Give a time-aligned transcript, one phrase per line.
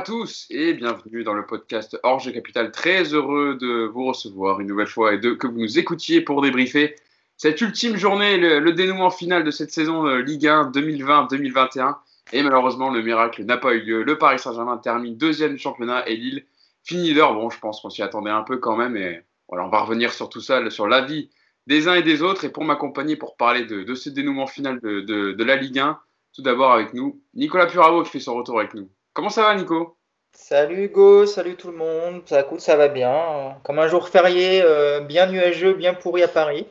[0.00, 2.70] tous et bienvenue dans le podcast Orge Capital.
[2.70, 6.40] Très heureux de vous recevoir une nouvelle fois et de que vous nous écoutiez pour
[6.40, 6.96] débriefer
[7.36, 11.96] cette ultime journée, le, dénouement final de cette saison de Ligue 1 2020-2021.
[12.32, 14.02] Et malheureusement, le miracle n'a pas eu lieu.
[14.02, 16.46] Le Paris Saint-Germain termine deuxième du championnat et Lille
[16.82, 17.34] finit d'heure.
[17.34, 18.96] Bon, je pense qu'on s'y attendait un peu quand même.
[18.96, 21.30] Et voilà, on va revenir sur tout ça, sur l'avis
[21.66, 22.44] des uns et des autres.
[22.44, 25.98] Et pour m'accompagner, pour parler de, ce dénouement final de, de la Ligue 1,
[26.32, 28.88] tout d'abord avec nous, Nicolas Puravo qui fait son retour avec nous.
[29.20, 29.98] Comment ça va, Nico?
[30.32, 32.22] Salut Hugo, salut tout le monde.
[32.24, 33.54] Ça coûte, ça va bien.
[33.64, 36.66] Comme un jour férié, euh, bien nuageux, bien pourri à Paris.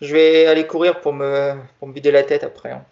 [0.00, 2.72] Je vais aller courir pour me, pour me vider la tête après.
[2.72, 2.84] Hein.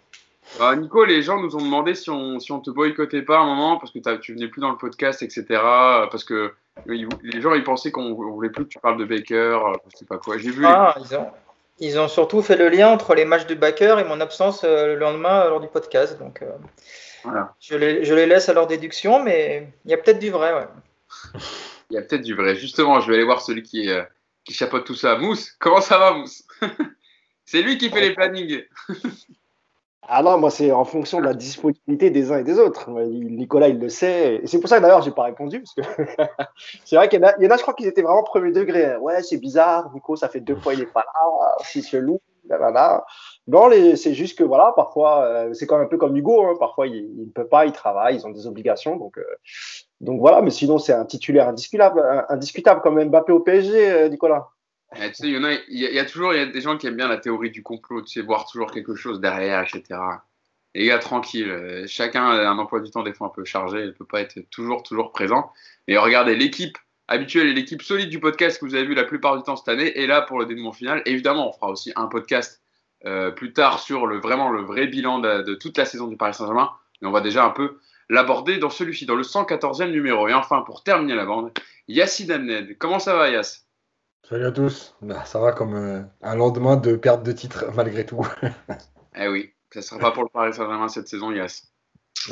[0.57, 3.45] Bah, Nico, les gens nous ont demandé si on, si on te boycottait pas un
[3.45, 5.43] moment parce que tu venais plus dans le podcast, etc.
[6.09, 6.53] Parce que
[6.85, 9.59] les gens ils pensaient qu'on voulait plus que tu parles de Baker,
[9.91, 10.37] je sais pas quoi.
[10.37, 10.63] J'ai vu.
[10.65, 11.27] Ah, ils, ont,
[11.79, 14.87] ils ont surtout fait le lien entre les matchs de Baker et mon absence euh,
[14.87, 16.17] le lendemain lors du podcast.
[16.19, 16.41] Donc.
[17.59, 20.53] Je, les, laisse à leur déduction, mais il y a peut-être du vrai.
[20.53, 20.67] Ouais.
[21.89, 22.55] il y a peut-être du vrai.
[22.55, 24.03] Justement, je vais aller voir celui qui, euh,
[24.43, 25.17] qui chapeaute tout ça.
[25.17, 26.43] Mousse, comment ça va, Mousse?
[27.45, 28.63] C'est lui qui fait les plannings.
[30.07, 32.89] ah non, moi, c'est en fonction de la disponibilité des uns et des autres.
[32.89, 34.35] Nicolas, il le sait.
[34.35, 35.61] Et c'est pour ça que d'ailleurs, j'ai pas répondu.
[35.61, 36.03] Parce que
[36.85, 38.95] c'est vrai qu'il y, y, en a, je crois qu'ils étaient vraiment premier degré.
[38.97, 39.91] Ouais, c'est bizarre.
[39.93, 41.55] Nico, ça fait deux fois, il n'est pas là.
[41.65, 42.21] C'est chelou.
[43.47, 46.55] Non, c'est juste que voilà, parfois, euh, c'est quand même un peu comme Hugo, hein,
[46.59, 49.23] parfois il, ne peut pas, il travaille, ils ont des obligations, donc, euh,
[49.99, 54.49] donc voilà, mais sinon c'est un titulaire indiscutable, indiscutable comme Mbappé au PSG, euh, Nicolas.
[54.95, 56.87] tu sais, il y, en a, il y, a toujours y a des gens qui
[56.87, 59.99] aiment bien la théorie du complot, tu sais, voir toujours quelque chose derrière, etc.
[60.73, 63.87] Les gars, tranquille, chacun a un emploi du temps des fois un peu chargé, il
[63.87, 65.51] ne peut pas être toujours, toujours présent.
[65.87, 66.77] Et regardez, l'équipe
[67.11, 69.67] habituelle et l'équipe solide du podcast que vous avez vu la plupart du temps cette
[69.67, 71.01] année est là pour le dénouement final.
[71.05, 72.61] Évidemment, on fera aussi un podcast
[73.05, 76.33] euh, plus tard sur le, vraiment le vrai bilan de, toute la saison du Paris
[76.33, 76.71] Saint-Germain.
[77.01, 80.27] Mais on va déjà un peu l'aborder dans celui-ci, dans le 114e numéro.
[80.29, 81.51] Et enfin, pour terminer la bande,
[81.87, 82.77] Yacine Amned.
[82.77, 83.65] Comment ça va, Yass
[84.29, 84.95] Salut à tous.
[85.01, 88.25] Bah, ça va comme euh, un lendemain de perte de titre, malgré tout.
[89.17, 91.67] eh oui, ça ne sera pas pour le Paris Saint-Germain cette saison, Yass.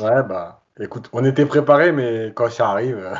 [0.00, 2.96] Ouais, bah, écoute, on était préparé, mais quand ça arrive.
[2.96, 3.14] Euh,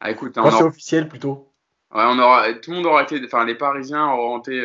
[0.00, 1.52] ah, écoute, quand c'est officiel plutôt.
[1.94, 4.60] Ouais, on aura, tout le monde aura été, enfin, les Parisiens auront été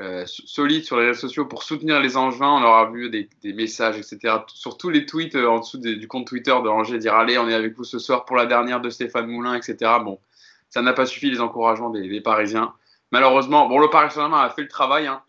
[0.00, 2.60] euh, solide sur les réseaux sociaux pour soutenir les Angevins.
[2.60, 4.36] On aura vu des, messages, etc.
[4.46, 7.48] Sur tous les tweets euh, en dessous du compte Twitter de Angers, dire allez, on
[7.48, 9.76] est avec vous ce soir pour la dernière de Stéphane Moulin, etc.
[10.04, 10.20] Bon,
[10.70, 12.72] ça n'a pas suffi les encouragements des, Parisiens.
[13.10, 15.08] Malheureusement, bon, le Paris Saint-Germain a fait le travail.
[15.08, 15.22] Hein.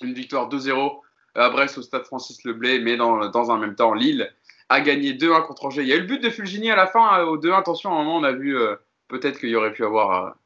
[0.00, 1.00] Une victoire 2-0
[1.34, 4.32] à Brest au stade Francis Leblay, mais dans, dans un même temps, Lille
[4.68, 5.82] a gagné 2-1 contre Angers.
[5.82, 7.58] Il y a eu le but de Fulgini à la fin, euh, au 2-1.
[7.58, 8.56] Attention, à un moment, on a vu
[9.08, 10.36] peut-être qu'il y aurait pu avoir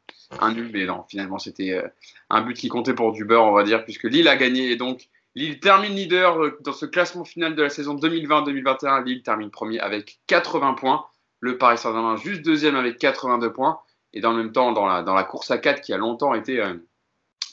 [0.40, 1.88] un nul, mais non, finalement, c'était euh,
[2.30, 4.70] un but qui comptait pour du beurre, on va dire, puisque Lille a gagné.
[4.70, 9.04] Et donc, Lille termine leader euh, dans ce classement final de la saison 2020-2021.
[9.04, 11.06] Lille termine premier avec 80 points.
[11.40, 13.80] Le Paris Saint-Germain juste deuxième avec 82 points.
[14.12, 16.74] Et dans le même temps, dans la, course à 4 qui a longtemps été euh,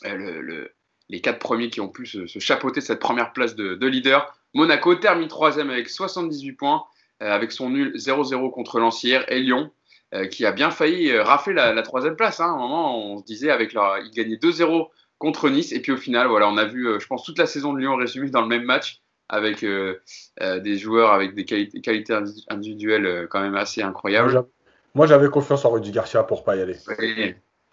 [0.04, 0.72] le,
[1.10, 4.36] les quatre premiers qui ont pu se, chapeauter cette première place de, leader.
[4.54, 6.84] Monaco termine troisième avec 78 points,
[7.20, 9.32] avec son nul 0-0 contre Lancière.
[9.32, 9.72] Et Lyon
[10.16, 12.40] euh, qui a bien failli euh, rafler la, troisième place.
[12.40, 12.46] Hein.
[12.46, 15.92] À un moment, on se disait avec leur, ils gagnaient 2-0 contre Nice, et puis
[15.92, 18.30] au final, voilà, on a vu, euh, je pense, toute la saison de Lyon résumée
[18.30, 22.14] dans le même match avec des joueurs avec des qualités,
[22.48, 24.46] individuelles quand même assez incroyables.
[24.94, 26.76] Moi, j'avais confiance en Rudy Garcia pour pas y aller.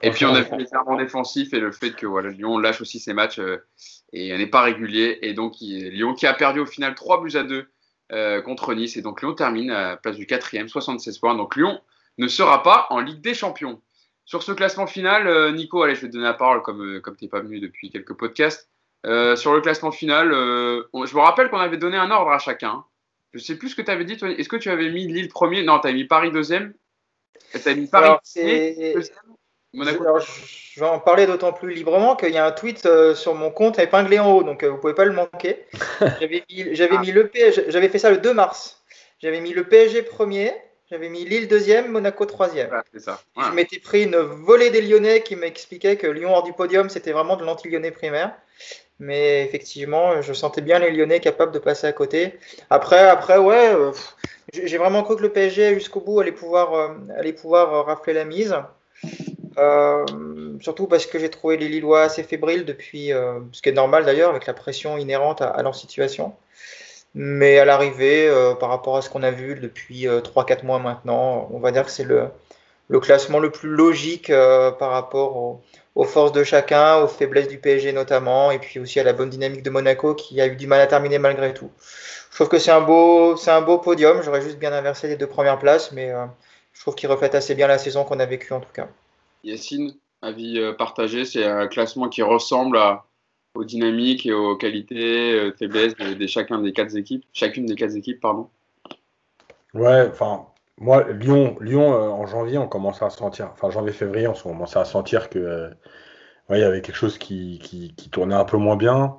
[0.03, 2.81] Et puis on a vu les errements défensifs et le fait que voilà, Lyon lâche
[2.81, 3.41] aussi ses matchs
[4.13, 5.19] et n'est pas régulier.
[5.23, 8.97] Et donc Lyon qui a perdu au final 3 buts à 2 contre Nice.
[8.97, 11.35] Et donc Lyon termine à la place du 4 76 points.
[11.35, 11.81] Donc Lyon
[12.19, 13.81] ne sera pas en Ligue des Champions.
[14.25, 17.01] Sur ce classement final, euh, Nico, allez, je vais te donner la parole comme, euh,
[17.01, 18.71] comme tu n'es pas venu depuis quelques podcasts.
[19.05, 22.85] Euh, sur le classement final, je me rappelle qu'on avait donné un ordre à chacun.
[23.33, 24.12] Je sais plus ce que tu avais dit.
[24.12, 25.65] Est-ce que tu avais mis Lille premier?
[25.65, 26.73] Non, tu as mis Paris deuxième.
[27.53, 29.03] Tu as mis Paris deuxième.
[29.75, 33.79] Je vais en parler d'autant plus librement qu'il y a un tweet sur mon compte
[33.79, 35.64] épinglé en haut, donc vous pouvez pas le manquer.
[36.20, 37.31] J'avais mis, j'avais mis le
[37.69, 38.82] j'avais fait ça le 2 mars.
[39.20, 40.52] J'avais mis le PSG premier,
[40.93, 42.69] j'avais mis Lille deuxième, Monaco troisième.
[42.93, 47.12] Je m'étais pris une volée des Lyonnais qui m'expliquait que Lyon hors du podium, c'était
[47.12, 48.35] vraiment de l'anti-lyonnais primaire.
[48.99, 52.38] Mais effectivement, je sentais bien les Lyonnais capables de passer à côté.
[52.69, 53.93] Après, après ouais, euh,
[54.52, 58.12] j'ai vraiment cru que le PSG jusqu'au bout allait pouvoir, euh, allait pouvoir euh, rafler
[58.12, 58.55] la mise.
[60.60, 63.10] Surtout parce que j'ai trouvé les Lillois assez fébriles depuis,
[63.52, 66.34] ce qui est normal d'ailleurs, avec la pression inhérente à leur situation.
[67.14, 70.78] Mais à l'arrivée, euh, par rapport à ce qu'on a vu depuis 3-4 euh, mois
[70.78, 72.28] maintenant, on va dire que c'est le,
[72.88, 74.32] le classement le plus logique
[74.78, 75.60] par rapport
[75.94, 79.28] aux forces de chacun, aux faiblesses du PSG notamment, et puis aussi à la bonne
[79.28, 81.70] dynamique de Monaco qui a eu du mal à terminer malgré tout.
[82.31, 84.22] Je trouve que c'est un beau, c'est un beau podium.
[84.22, 86.12] J'aurais juste bien inversé les deux premières places, mais
[86.72, 88.88] je trouve qu'il reflète assez bien la saison qu'on a vécue en tout cas.
[89.44, 93.05] Yacine, avis partagé, c'est un classement qui ressemble à,
[93.55, 97.97] aux dynamiques et aux qualités, euh, faiblesses de, chacun des quatre équipes, chacune des quatre
[97.97, 98.49] équipes, pardon.
[99.75, 100.47] Ouais, enfin,
[100.79, 104.85] moi, Lyon, Lyon euh, en janvier, on commençait à sentir, enfin janvier-février, on commençait à
[104.85, 105.71] sentir que, euh,
[106.50, 109.17] il y avait quelque chose qui, qui, tournait un peu moins bien.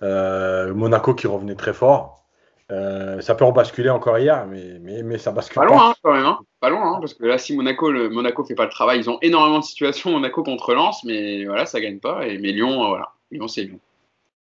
[0.00, 2.24] Monaco qui revenait très fort.
[2.68, 5.66] ça peut rebasculer encore hier, mais, mais, mais ça bascule pas.
[5.66, 6.40] Loin, hein, quand même, hein.
[6.66, 9.08] Pas loin, hein, parce que là, si Monaco, le Monaco fait pas le travail, ils
[9.08, 12.26] ont énormément de situations Monaco contre Lens, mais voilà, ça gagne pas.
[12.26, 13.78] Et mais Lyon, voilà, Lyon, c'est Lyon.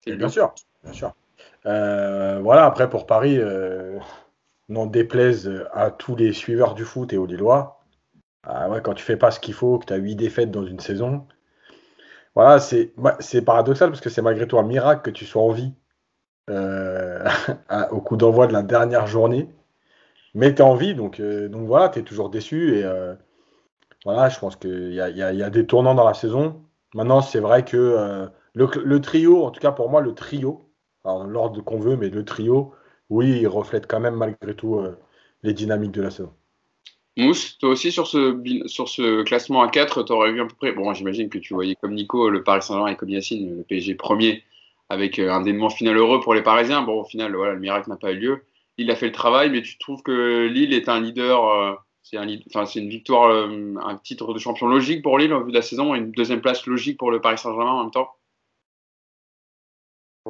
[0.07, 0.51] Bien sûr,
[0.83, 1.13] bien sûr.
[1.67, 3.99] Euh, voilà, après pour Paris, euh,
[4.67, 7.81] n'en déplaise à tous les suiveurs du foot et aux Lillois.
[8.41, 10.65] Ah ouais, quand tu fais pas ce qu'il faut, que tu as 8 défaites dans
[10.65, 11.27] une saison,
[12.33, 15.71] voilà, c'est paradoxal parce que c'est malgré tout un miracle que tu sois en vie
[16.49, 17.23] euh,
[17.91, 19.47] au coup d'envoi de la dernière journée.
[20.38, 22.78] Mais tu es en vie, donc, donc voilà, tu es toujours déçu.
[22.78, 22.86] Et
[24.06, 26.62] voilà, je pense qu'il y a, des tournants dans la saison.
[26.94, 30.69] Maintenant, c'est vrai que le, trio, en tout cas pour moi, le trio,
[31.06, 32.74] l'ordre qu'on veut, mais le trio,
[33.10, 34.98] oui, il reflète quand même malgré tout euh,
[35.44, 36.34] les dynamiques de la saison.
[37.16, 40.72] Mousse, toi aussi sur ce, classement à 4, tu aurais vu à peu près.
[40.72, 43.95] Bon, j'imagine que tu voyais comme Nico le Paris Saint-Germain et comme Yacine le PSG
[43.95, 44.44] premier
[44.89, 46.81] avec euh, un dénouement final heureux pour les Parisiens.
[46.84, 48.44] Bon, au final, voilà, le miracle n'a pas eu lieu.
[48.77, 51.50] Il a fait le travail, mais tu trouves que Lille est un leader.
[51.50, 55.57] Euh, c'est un, une victoire, un titre de champion logique pour Lille au vu de
[55.57, 58.09] la saison et une deuxième place logique pour le Paris Saint-Germain en même temps?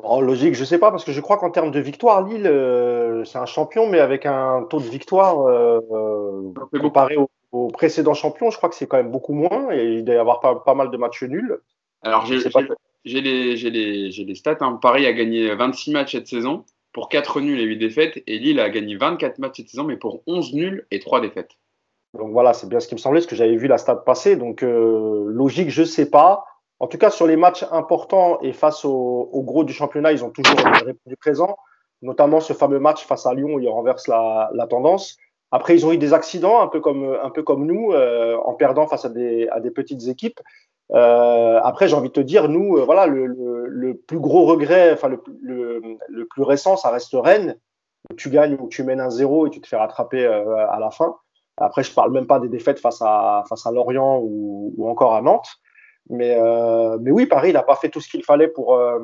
[0.03, 3.23] Oh, logique, je sais pas, parce que je crois qu'en termes de victoire, Lille, euh,
[3.25, 8.13] c'est un champion, mais avec un taux de victoire euh, euh, comparé au, au, précédent
[8.13, 10.55] champion, je crois que c'est quand même beaucoup moins, et il doit y avoir pas,
[10.55, 11.59] pas mal de matchs nuls.
[12.03, 14.57] Alors, j'ai les, les, les, stats.
[14.61, 14.77] Hein.
[14.81, 18.59] Paris a gagné 26 matchs cette saison pour 4 nuls et 8 défaites, et Lille
[18.59, 21.51] a gagné 24 matchs cette saison, mais pour 11 nuls et 3 défaites.
[22.13, 24.35] Donc voilà, c'est bien ce qui me semblait, parce que j'avais vu la stat passer.
[24.35, 26.45] Donc logique, je sais pas.
[26.79, 30.29] En tout cas, sur les matchs importants et face au, gros du championnat, ils ont
[30.29, 31.57] toujours répondu présent,
[32.01, 35.17] notamment ce fameux match face à Lyon où ils renversent la, tendance.
[35.51, 38.53] Après, ils ont eu des accidents, un peu comme, un peu comme nous, euh, en
[38.53, 40.39] perdant face à des, à des petites équipes.
[40.93, 44.93] Euh, après, j'ai envie de te dire, nous, euh, voilà, le, le, plus gros regret,
[44.93, 47.57] enfin le, le, plus récent, ça reste Rennes.
[48.09, 50.91] Où tu gagnes ou tu mènes un zéro et tu te fais rattraper à la
[50.91, 51.17] fin.
[51.57, 55.13] Après, je parle même pas des défaites face à, face à Lorient ou, ou encore
[55.13, 55.59] à Nantes.
[56.09, 58.99] Mais, euh, mais oui, Paris n'a pas fait tout ce qu'il fallait pour, euh,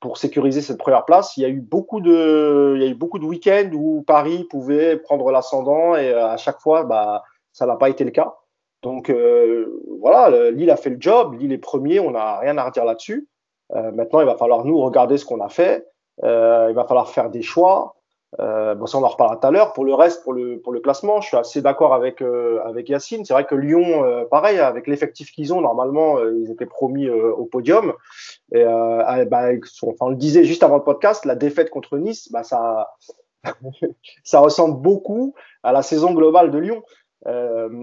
[0.00, 1.36] pour sécuriser cette première place.
[1.36, 4.44] Il y a eu beaucoup de, il y a eu beaucoup de week-ends où Paris
[4.50, 7.22] pouvait prendre l'ascendant et euh, à chaque fois, bah,
[7.52, 8.34] ça n'a pas été le cas.
[8.82, 12.64] Donc euh, voilà, Lille a fait le job, Lille est premier, on n'a rien à
[12.64, 13.28] redire là-dessus.
[13.74, 15.86] Euh, maintenant, il va falloir nous regarder ce qu'on a fait.
[16.22, 17.94] il va falloir faire des choix.
[18.40, 19.72] Euh, bon, ça, on en reparlera tout à l'heure.
[19.72, 22.88] Pour le reste, pour le, pour le classement, je suis assez d'accord avec, euh, avec
[22.88, 23.24] Yacine.
[23.24, 27.08] C'est vrai que Lyon, euh, pareil, avec l'effectif qu'ils ont, normalement, euh, ils étaient promis
[27.10, 27.92] au podium.
[28.52, 29.48] Et ah, bah,
[29.82, 32.94] enfin, on le disait juste avant le podcast, la défaite contre Nice, bah, ça,
[34.24, 36.82] ça ressemble beaucoup à la saison globale de Lyon.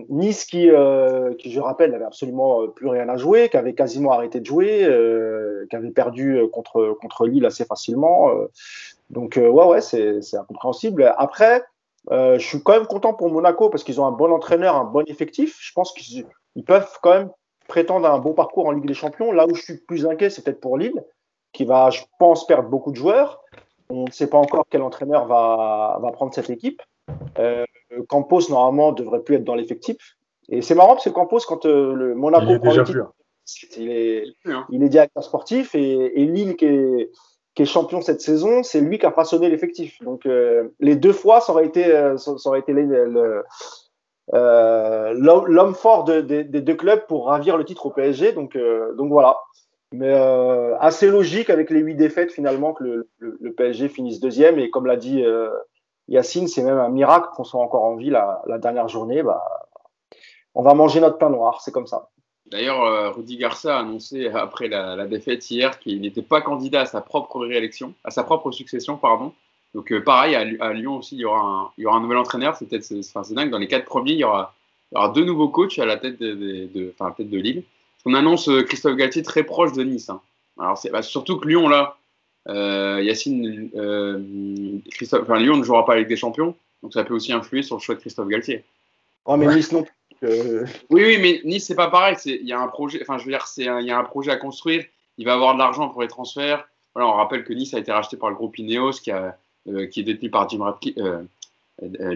[0.10, 0.70] Nice qui,
[1.38, 4.88] qui, je rappelle, n'avait absolument plus rien à jouer, qui avait quasiment arrêté de jouer,
[5.70, 8.32] qui avait perdu contre, contre Lille assez facilement.
[9.10, 11.14] Donc, euh, ouais, ouais, c'est incompréhensible.
[11.18, 11.64] Après,
[12.12, 14.86] euh, je suis quand même content pour Monaco parce qu'ils ont un bon entraîneur, un
[14.86, 15.58] bon effectif.
[15.62, 16.26] Je pense qu'ils
[16.66, 17.32] peuvent quand même
[17.68, 19.32] prétendre un bon parcours en Ligue des Champions.
[19.32, 21.04] Là où je suis plus inquiet, c'est peut-être pour Lille,
[21.52, 23.42] qui va, je pense, perdre beaucoup de joueurs.
[23.90, 26.82] On ne sait pas encore quel entraîneur va, va prendre cette équipe.
[27.40, 27.66] Euh,
[28.08, 29.98] Campos, normalement, devrait plus être dans l'effectif.
[30.50, 33.02] Et c'est marrant parce que Campos, quand euh, le Monaco il est prend déjà plus,
[33.02, 33.12] hein.
[33.78, 34.24] il, est,
[34.70, 37.12] il est directeur sportif et, et Lille qui est
[37.60, 40.02] qui est champion cette saison, c'est lui qui a façonné l'effectif.
[40.02, 42.74] Donc euh, les deux fois, ça aurait été, euh, ça, aurait été
[44.34, 48.32] euh, l'homme fort des deux clubs pour ravir le titre au PSG.
[48.32, 48.58] Donc,
[48.96, 49.38] donc voilà.
[49.92, 50.14] Mais
[50.80, 54.58] assez logique avec les huit défaites finalement que le, le, PSG finisse deuxième.
[54.60, 55.24] Et comme l'a dit
[56.10, 59.24] Yacine, c'est même un miracle qu'on soit encore en vie la, la dernière journée.
[59.24, 59.44] Bah,
[60.56, 62.10] on va manger notre pain noir, c'est comme ça.
[62.52, 66.86] D'ailleurs, euh, Rudy Garcia a annoncé après la, défaite hier qu'il n'était pas candidat à
[66.86, 69.34] sa propre réélection, à sa propre succession, pardon.
[69.76, 72.56] Donc euh, pareil, à, Lyon aussi, il y aura un, nouvel entraîneur.
[72.56, 73.52] C'est peut-être, dingue.
[73.52, 74.54] Dans les quatre premiers, il y aura,
[75.14, 77.64] deux nouveaux coachs à la tête de, enfin, tête de Lille.
[78.06, 80.10] On annonce euh, Christophe Galtier très proche de Nice.
[80.10, 80.22] Hein.
[80.58, 81.98] Alors c'est bah, surtout que Lyon là,
[83.02, 83.70] Yacine,
[84.92, 87.76] Christophe, enfin, Lyon ne jouera pas avec des champions, donc ça peut aussi influer sur
[87.76, 88.64] le choix de Christophe Galtier.
[89.26, 89.86] Oh mais Nice non
[90.22, 92.18] oui, oui, mais Nice, c'est pas pareil.
[92.26, 94.36] Il y a un projet, enfin, je veux dire, il y a un projet à
[94.36, 94.84] construire.
[95.18, 96.68] Il va avoir de l'argent pour les transferts.
[96.94, 99.38] Voilà, on rappelle que Nice a été racheté par le groupe Ineos, qui, a,
[99.92, 100.98] qui est détenu par Jim Ratcliffe,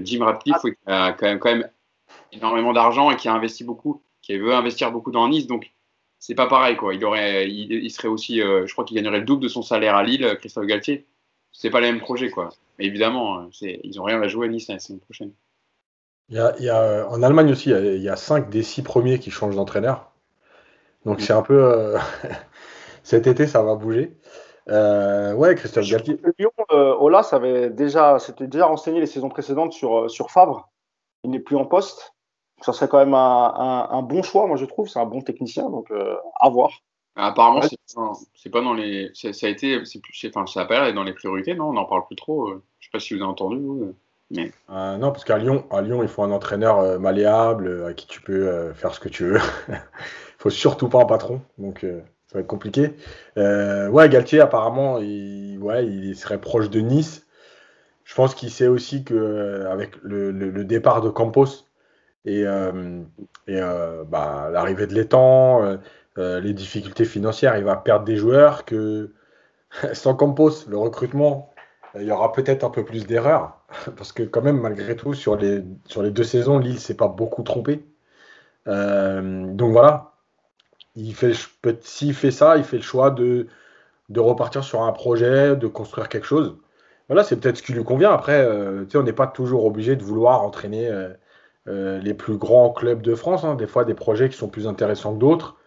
[0.01, 1.69] Jim Ratcliffe qui a quand même, quand même
[2.33, 5.47] énormément d'argent et qui a investi beaucoup, qui veut investir beaucoup dans Nice.
[5.47, 5.71] Donc,
[6.25, 6.93] c'est pas pareil, quoi.
[6.93, 10.03] Il, aurait, il, serait aussi, je crois qu'il gagnerait le double de son salaire à
[10.03, 11.05] Lille, Christophe Galtier.
[11.51, 12.49] C'est pas le même projet, quoi.
[12.79, 15.33] Mais évidemment, ils ont rien à jouer à Nice la saison prochaine.
[16.29, 19.31] Il y a, euh, en Allemagne aussi, il y, a, cinq des six premiers qui
[19.31, 20.11] changent d'entraîneur.
[21.05, 21.61] Donc c'est un peu.
[21.61, 21.99] Euh,
[23.03, 24.17] cet été, ça va bouger.
[24.69, 26.17] Euh, ouais, Christophe Galtier.
[26.39, 30.69] Lyon, Ola, ça avait déjà, c'était déjà renseigné les saisons précédentes sur, sur Favre.
[31.25, 32.15] Il n'est plus en poste.
[32.63, 34.87] Ça serait quand même un, bon choix, moi je trouve.
[34.87, 35.91] C'est un bon technicien, donc
[36.39, 36.71] à voir.
[37.15, 37.61] Apparemment,
[38.33, 39.11] c'est pas dans les.
[39.13, 39.81] Ça a été.
[40.27, 41.69] Enfin, ça a pas l'air dans les priorités, non?
[41.69, 42.53] On n'en parle plus trop.
[42.79, 43.93] Je sais pas si vous avez entendu, vous.
[44.69, 47.93] Euh, non, parce qu'à Lyon, à Lyon, il faut un entraîneur euh, malléable euh, à
[47.93, 49.39] qui tu peux faire ce que tu veux.
[49.69, 49.75] il
[50.37, 51.81] faut surtout pas un patron, donc
[52.27, 52.93] ça va être compliqué.
[53.37, 57.27] ouais, Galtier, apparemment, il, ouais, il serait proche de Nice.
[58.03, 61.65] Je pense qu'il sait aussi que avec le, départ de Campos
[62.25, 62.41] et,
[63.47, 63.59] et
[64.07, 65.77] bah, l'arrivée de l'étang,
[66.17, 69.11] les difficultés financières, il va perdre des joueurs que
[69.93, 71.53] sans Campos, le recrutement,
[71.95, 73.57] il y aura peut-être un peu plus d'erreurs.
[73.97, 77.07] Parce que quand même, malgré tout, sur les, sur les deux saisons, Lille s'est pas
[77.07, 77.83] beaucoup trompé.
[78.67, 80.11] Euh, donc voilà.
[80.95, 81.33] Il fait,
[81.81, 83.47] s'il fait ça, il fait le choix de,
[84.09, 86.57] de repartir sur un projet, de construire quelque chose.
[87.09, 88.11] Voilà, c'est peut-être ce qui lui convient.
[88.11, 91.09] Après, euh, on n'est pas toujours obligé de vouloir entraîner euh,
[91.65, 93.43] les plus grands clubs de France.
[93.43, 93.55] Hein.
[93.55, 95.57] Des fois, des projets qui sont plus intéressants que d'autres.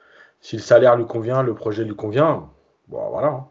[0.41, 2.51] Si le salaire lui convient, le projet lui convient,
[2.89, 3.29] bon, voilà.
[3.29, 3.47] Hein.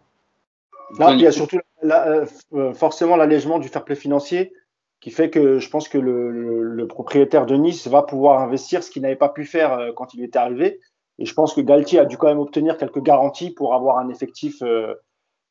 [0.99, 4.53] Là, il y a surtout euh, euh, forcément l'allègement du fair play financier
[5.01, 9.01] qui fait que je pense que le, propriétaire de Nice va pouvoir investir ce qu'il
[9.01, 10.79] n'avait pas pu faire euh, quand il était arrivé.
[11.19, 14.09] Et je pense que Galtier a dû quand même obtenir quelques garanties pour avoir un
[14.09, 14.61] effectif,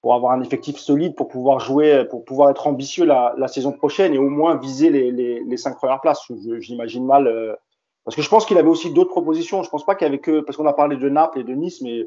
[0.04, 4.12] pour avoir un effectif solide, pour pouvoir jouer, pour pouvoir être ambitieux la, saison prochaine
[4.12, 6.30] et au moins viser les, les, cinq premières places.
[6.58, 7.56] J'imagine mal.
[8.04, 9.62] parce que je pense qu'il avait aussi d'autres propositions.
[9.62, 12.06] Je pense pas avait que, parce qu'on a parlé de Naples et de Nice, mais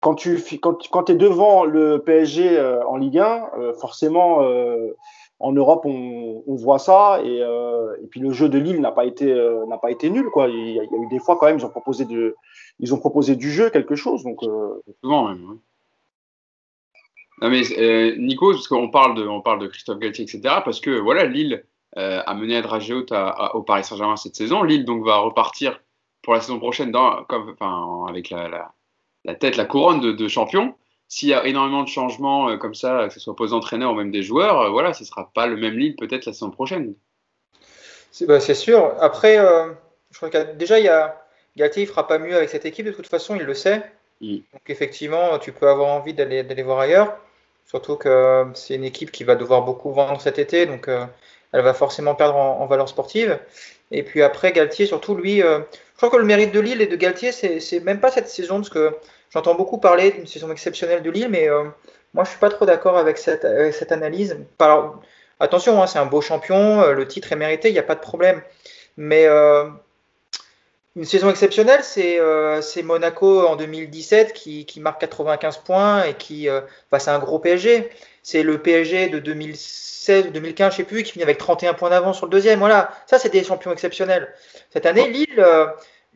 [0.00, 4.94] quand tu quand, quand es devant le PSG euh, en Ligue 1, euh, forcément euh,
[5.38, 9.34] en Europe on, voit ça et, et, puis le jeu de Lille n'a pas été
[9.80, 10.48] pas été nul quoi.
[10.48, 12.36] Il y, a, eu des fois quand même ils ont proposé de
[12.78, 14.40] ils ont proposé du jeu quelque chose donc
[15.02, 15.58] souvent même.
[17.40, 17.62] Non mais
[18.18, 21.64] Nico parce qu'on parle de on parle de Christophe Galtier etc parce que voilà Lille
[21.96, 23.12] a mené à dragée haute
[23.54, 24.62] au Paris Saint-Germain cette saison.
[24.62, 25.80] Lille donc va repartir
[26.22, 28.74] pour la saison prochaine dans comme enfin avec la, la
[29.24, 30.74] la tête, la couronne de, champion.
[31.08, 33.94] S'il y a énormément de changements euh, comme ça, que ce soit aux entraîneurs ou
[33.94, 36.50] même des joueurs, euh, voilà, ce ne sera pas le même Lille peut-être la saison
[36.50, 36.94] prochaine.
[38.12, 38.94] C'est bah, sûr.
[39.00, 39.72] Après, euh,
[40.10, 41.20] je crois que déjà, il y a,
[41.56, 43.90] Galtier ne fera pas mieux avec cette équipe, de toute façon, il le sait.
[44.20, 44.36] Mm.
[44.52, 47.18] Donc effectivement, tu peux avoir envie d'aller voir ailleurs.
[47.70, 51.72] Surtout que c'est une équipe qui va devoir beaucoup vendre cet été, donc elle va
[51.72, 53.38] forcément perdre en, valeur sportive.
[53.92, 55.62] Et puis après, Galtier, surtout lui, je
[55.96, 58.70] crois que le mérite de Lille et de Galtier, c'est même pas cette saison, parce
[58.70, 58.92] que
[59.30, 61.64] j'entends beaucoup parler d'une saison exceptionnelle de Lille, mais euh,
[62.14, 63.44] moi je suis pas trop d'accord avec cette,
[63.92, 64.36] analyse.
[65.38, 67.94] attention, hein, c'est un beau champion, euh, le titre est mérité, il n'y a pas
[67.94, 68.42] de problème.
[68.96, 69.68] Mais euh,
[70.96, 76.48] une saison exceptionnelle, c'est Monaco en 2017 qui, qui, marque 95 points et qui
[76.90, 77.88] face à un gros PSG.
[78.22, 81.90] C'est le PSG de 2016 ou 2015, je sais plus, qui finit avec 31 points
[81.90, 82.58] d'avance sur le deuxième.
[82.58, 84.34] Voilà, ça c'est des champions exceptionnels.
[84.70, 85.44] Cette année, Lille,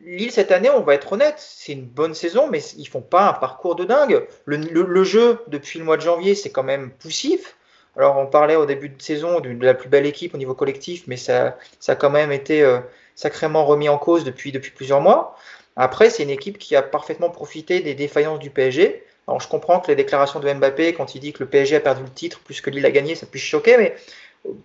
[0.03, 3.29] Lille, cette année, on va être honnête, c'est une bonne saison, mais ils font pas
[3.29, 4.27] un parcours de dingue.
[4.45, 7.55] Le, jeu, depuis le mois de janvier, c'est quand même poussif.
[7.95, 11.05] Alors, on parlait au début de saison de, la plus belle équipe au niveau collectif,
[11.07, 12.79] mais ça, ça a quand même été euh,
[13.15, 15.35] sacrément remis en cause depuis, depuis plusieurs mois.
[15.75, 19.03] Après, c'est une équipe qui a parfaitement profité des défaillances du PSG.
[19.27, 21.79] Alors, je comprends que les déclarations de Mbappé, quand il dit que le PSG a
[21.79, 23.95] perdu le titre plus que Lille a gagné, ça puisse choquer, mais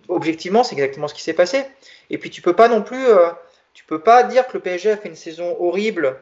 [0.07, 1.63] objectivement, c'est exactement ce qui s'est passé.
[2.09, 3.07] Et puis, tu peux pas non plus.
[3.07, 3.29] Euh,
[3.73, 6.17] tu peux pas dire que le PSG a fait une saison horrible,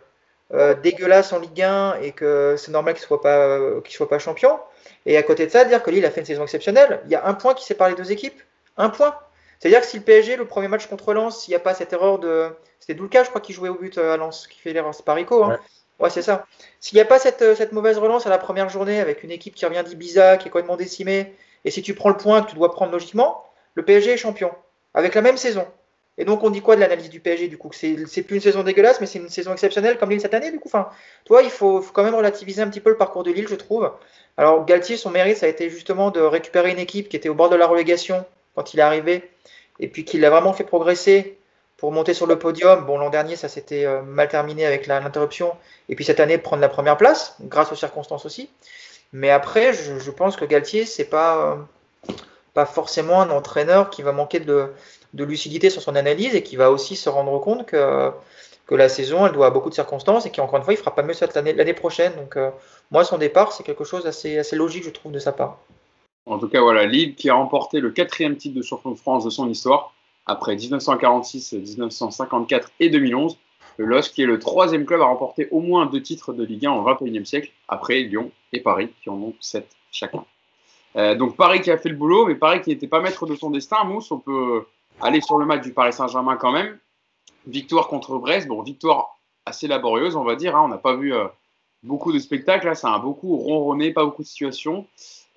[0.53, 4.19] euh, dégueulasse en Ligue 1 et que c'est normal qu'il soit pas euh, soit pas
[4.19, 4.59] champion.
[5.05, 7.01] Et à côté de ça, dire que Lille a fait une saison exceptionnelle.
[7.05, 8.41] Il y a un point qui sépare les deux équipes.
[8.77, 9.15] Un point.
[9.59, 11.93] C'est-à-dire que si le PSG, le premier match contre Lens, s'il n'y a pas cette
[11.93, 12.49] erreur de.
[12.79, 14.93] C'était Doulka, je crois, qui jouait au but euh, à Lens, qui fait l'erreur.
[14.95, 15.43] C'est pas Rico.
[15.43, 15.59] Hein.
[15.99, 16.45] Ouais, c'est ça.
[16.79, 19.53] S'il n'y a pas cette, cette, mauvaise relance à la première journée avec une équipe
[19.55, 21.33] qui revient d'Ibiza, qui est complètement décimée,
[21.65, 24.51] et si tu prends le point que tu dois prendre logiquement, le PSG est champion.
[24.93, 25.67] Avec la même saison.
[26.17, 27.71] Et donc, on dit quoi de l'analyse du PSG du coup?
[27.71, 30.59] C'est plus une saison dégueulasse, mais c'est une saison exceptionnelle comme Lille cette année du
[30.59, 30.67] coup.
[30.67, 30.89] Enfin,
[31.25, 33.91] toi, il faut, quand même relativiser un petit peu le parcours de Lille, je trouve.
[34.35, 37.35] Alors, Galtier, son mérite, ça a été justement de récupérer une équipe qui était au
[37.35, 38.25] bord de la relégation
[38.55, 39.29] quand il est arrivé,
[39.79, 41.37] et puis qu'il a vraiment fait progresser
[41.79, 42.85] pour monter sur le podium.
[42.85, 45.53] Bon, l'an dernier, ça s'était euh, mal terminé avec l'interruption.
[45.87, 48.49] Et puis cette année, prendre la première place, grâce aux circonstances aussi.
[49.13, 51.57] Mais après, je, pense que Galtier, c'est pas,
[52.07, 52.13] euh,
[52.53, 54.71] pas forcément un entraîneur qui va manquer de,
[55.13, 58.11] lucidité sur son analyse et qui va aussi se rendre compte que,
[58.71, 61.01] la saison, elle doit à beaucoup de circonstances et qu'encore une fois, il fera pas
[61.01, 62.13] mieux cette année l'année prochaine.
[62.15, 62.51] Donc, euh,
[62.91, 65.57] moi, son départ, c'est quelque chose d'assez assez logique, je trouve, de sa part.
[66.29, 69.25] En tout cas, voilà, Lille qui a remporté le quatrième titre de champion de France
[69.25, 69.93] de son histoire
[70.27, 73.35] après 1946, 1954 et 2011.
[73.77, 76.67] Le LOSC, qui est le troisième club à remporter au moins deux titres de Ligue
[76.67, 80.23] 1 au XXIe siècle, après Lyon et Paris, qui en ont sept chacun.
[80.97, 83.35] Euh, donc Paris qui a fait le boulot, mais Paris qui n'était pas maître de
[83.35, 83.83] son destin.
[83.85, 84.67] Mousse, on peut
[85.01, 86.77] aller sur le match du Paris Saint-Germain quand même.
[87.47, 89.17] Victoire contre Brest, bon, victoire
[89.47, 90.55] assez laborieuse, on va dire.
[90.55, 90.61] Hein.
[90.65, 91.25] On n'a pas vu euh,
[91.81, 94.85] beaucoup de spectacles, là, ça a beaucoup ronronné, pas beaucoup de situations.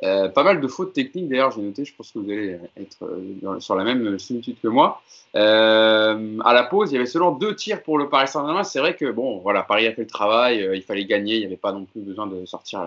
[0.05, 3.05] Euh, pas mal de fautes techniques d'ailleurs, j'ai noté, je pense que vous allez être
[3.05, 5.01] euh, sur la même similitude que moi.
[5.37, 8.65] Euh, à la pause, il y avait seulement deux tirs pour le Paris Saint-Germain.
[8.65, 11.47] C'est vrai que bon, voilà, Paris a fait le travail, il fallait gagner, il n'y
[11.47, 12.85] avait pas non plus besoin de sortir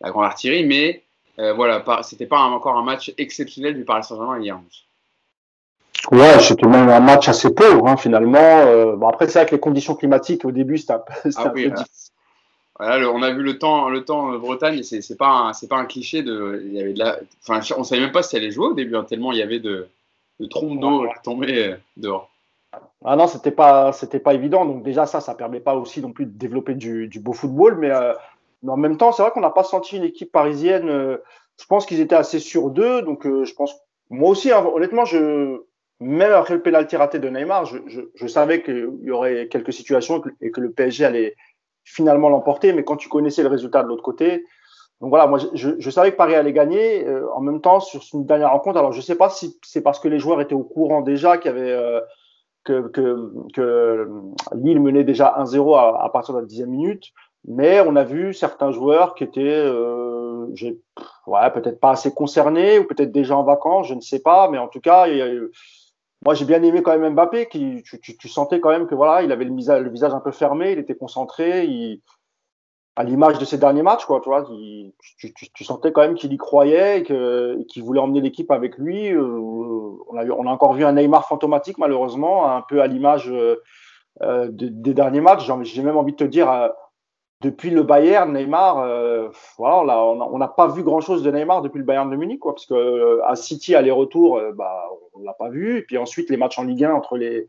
[0.00, 1.02] la, grande artillerie, mais
[1.38, 4.60] voilà, c'était pas encore un match exceptionnel du Paris Saint-Germain hier.
[6.10, 8.96] Ouais, c'était même un match assez pauvre hein, finalement.
[8.96, 12.12] bon, après, c'est vrai que les conditions climatiques au début, c'était un, peu, ah difficile
[12.80, 16.22] on a vu le temps, le temps Bretagne, c'est, c'est pas c'est pas un cliché
[16.22, 18.68] de, il y avait de la, enfin, on savait même pas si elle allait jouer
[18.68, 19.88] au début, hein, tellement il y avait de,
[20.40, 22.30] de trompes d'eau qui tombaient euh, dehors.
[23.04, 24.64] Ah non, c'était pas, c'était pas évident.
[24.64, 27.90] Donc déjà ça, ça permet pas aussi non plus de développer du, beau football, mais,
[27.90, 28.14] euh,
[28.62, 30.88] mais, en même temps, c'est vrai qu'on n'a pas senti une équipe parisienne.
[30.88, 31.18] Euh,
[31.60, 33.76] je pense qu'ils étaient assez sûrs d'eux, donc je pense,
[34.10, 35.62] moi aussi, hein, honnêtement, je,
[36.00, 39.72] même après le pénalty raté de Neymar, je, je, je savais qu'il y aurait quelques
[39.72, 41.36] situations et que le PSG allait
[41.84, 44.44] finalement l'emporter, mais quand tu connaissais le résultat de l'autre côté,
[45.02, 47.04] donc voilà, moi je, savais que Paris allait gagner.
[47.08, 49.82] Euh, en même temps, sur une dernière rencontre, alors je ne sais pas si c'est
[49.82, 52.00] parce que les joueurs étaient au courant déjà qu'il euh,
[52.62, 52.86] que,
[53.52, 54.08] que,
[54.54, 57.06] Lille menait déjà 1-0 à, partir de la dixième minute,
[57.48, 60.46] mais on a vu certains joueurs qui étaient, euh,
[61.52, 64.68] peut-être pas assez concernés ou peut-être déjà en vacances, je ne sais pas, mais en
[64.68, 65.26] tout cas, il y a,
[66.24, 68.94] moi, j'ai bien aimé quand même Mbappé, qui, tu, tu, tu, sentais quand même que
[68.94, 72.00] voilà, il avait le visage, un peu fermé, il était concentré, il,
[72.94, 76.14] à l'image de ses derniers matchs, quoi, tu vois, il, tu, tu, sentais quand même
[76.14, 79.12] qu'il y croyait et qu'il voulait emmener l'équipe avec lui.
[79.12, 83.30] Euh, on, a, on a encore vu un Neymar fantomatique, malheureusement, un peu à l'image
[83.30, 83.56] euh,
[84.22, 85.50] euh des derniers matchs.
[85.62, 86.68] J'ai même envie de te dire, euh,
[87.42, 89.28] depuis le Bayern, Neymar, euh,
[89.58, 92.66] voilà, on n'a pas vu grand-chose de Neymar depuis le Bayern de Munich, quoi, parce
[92.66, 95.78] que euh, à City aller-retour, euh, bah, on l'a pas vu.
[95.78, 97.48] Et puis ensuite les matchs en Ligue 1 entre les,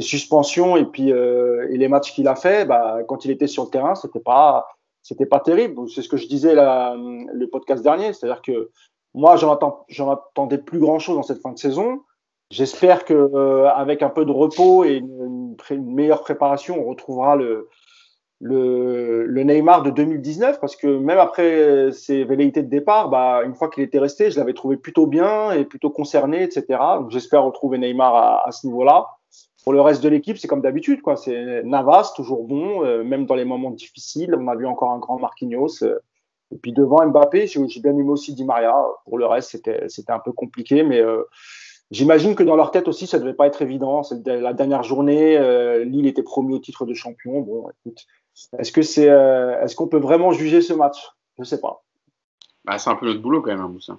[0.00, 3.70] suspensions et puis et les matchs qu'il a fait, bah, quand il était sur le
[3.70, 4.66] terrain, c'était pas
[5.02, 5.88] c'était pas terrible.
[5.88, 8.70] C'est ce que je disais là, le podcast dernier, c'est-à-dire que
[9.14, 12.02] moi j'en attendais plus grand-chose dans cette fin de saison.
[12.50, 17.68] J'espère que avec un peu de repos et une meilleure préparation, on retrouvera le
[18.40, 23.68] le, Neymar de 2019 parce que même après ses velléités de départ, bah, une fois
[23.68, 26.64] qu'il était resté, je l'avais trouvé plutôt bien et plutôt concerné, etc.
[26.98, 29.06] Donc j'espère retrouver Neymar à, ce niveau-là.
[29.64, 31.16] Pour le reste de l'équipe, c'est comme d'habitude, quoi.
[31.16, 34.34] C'est Navas toujours bon, euh, même dans les moments difficiles.
[34.34, 35.82] On a vu encore un grand Marquinhos.
[35.82, 35.98] Euh,
[36.50, 38.74] et puis devant Mbappé, j'ai bien aimé aussi Di Maria.
[39.04, 41.24] Pour le reste, c'était c'était un peu compliqué, mais euh,
[41.90, 44.02] J'imagine que dans leur tête aussi, ça devait pas être évident.
[44.02, 45.38] C'est la dernière journée,
[45.86, 47.40] Lille était promis au titre de champion.
[47.40, 48.04] Bon, écoute,
[48.58, 51.10] est-ce que c'est, euh, est-ce qu'on peut vraiment juger ce match?
[51.36, 51.82] Je ne sais pas.
[52.64, 53.98] Bah, c'est un peu notre boulot quand même, hein, Moussa.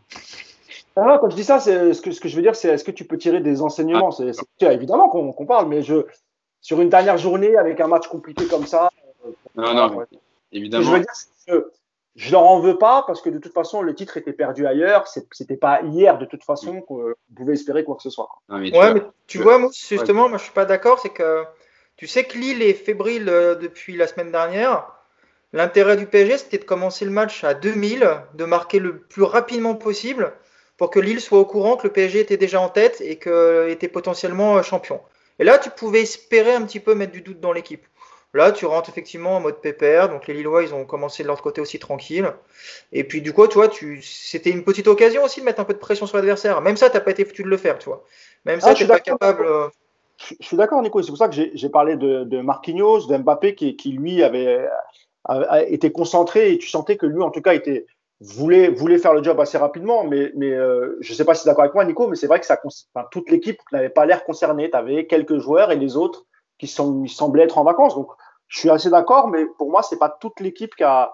[0.96, 2.84] Ah quand je dis ça, c'est ce que, ce que je veux dire, c'est est-ce
[2.84, 4.10] que tu peux tirer des enseignements?
[4.12, 6.06] Ah, c'est, évidemment qu'on, parle, mais je,
[6.62, 8.90] sur une dernière journée avec un match compliqué comme ça.
[9.26, 10.06] Euh, non, non,
[10.52, 10.84] évidemment.
[10.84, 11.14] je veux dire,
[11.48, 11.72] que
[12.16, 15.08] je leur en veux pas parce que de toute façon, le titre était perdu ailleurs.
[15.08, 18.30] C'était pas hier de toute façon qu'on pouvait espérer quoi que ce soit.
[18.50, 21.00] mais ouais, mais tu vois, moi, justement, moi, je suis pas d'accord.
[21.00, 21.46] C'est que
[22.00, 24.88] tu sais que Lille est fébrile euh, depuis la semaine dernière.
[25.52, 29.76] L'intérêt du PSG, c'était de commencer le match à 2000, de marquer le plus rapidement
[29.76, 30.32] possible
[30.78, 33.68] pour que Lille soit au courant que le PSG était déjà en tête et que
[33.68, 35.02] était potentiellement euh, champion.
[35.40, 37.86] Et là, tu pouvais espérer un petit peu mettre du doute dans l'équipe.
[38.34, 40.08] Là, tu rentres effectivement en mode pépère.
[40.08, 42.32] Donc les Lillois, ils ont commencé de leur côté aussi tranquille.
[42.94, 44.02] Et puis du coup, tu vois, tu...
[44.02, 46.62] c'était une petite occasion aussi de mettre un peu de pression sur l'adversaire.
[46.62, 48.06] Même ça, tu n'as pas été foutu de le faire, tu vois.
[48.46, 49.46] Même ça, ah, tu n'es pas capable.
[50.20, 51.02] Je, suis d'accord, Nico.
[51.02, 54.68] C'est pour ça que j'ai parlé de, Marquinhos, d'Mbappé, qui, qui, lui avait,
[55.68, 57.54] été concentré et tu sentais que lui, en tout cas,
[58.20, 60.04] voulait, faire le job assez rapidement.
[60.04, 62.28] Mais, euh, je ne sais pas si tu es d'accord avec moi, Nico, mais c'est
[62.28, 62.48] vrai que
[63.12, 64.70] toute l'équipe n'avait pas l'air concernée.
[64.70, 66.26] Tu avais quelques joueurs et les autres
[66.58, 67.96] qui semblaient être en vacances.
[67.96, 68.10] Donc,
[68.48, 71.12] je suis assez d'accord, mais pour moi, c'est pas toute l'équipe qui a,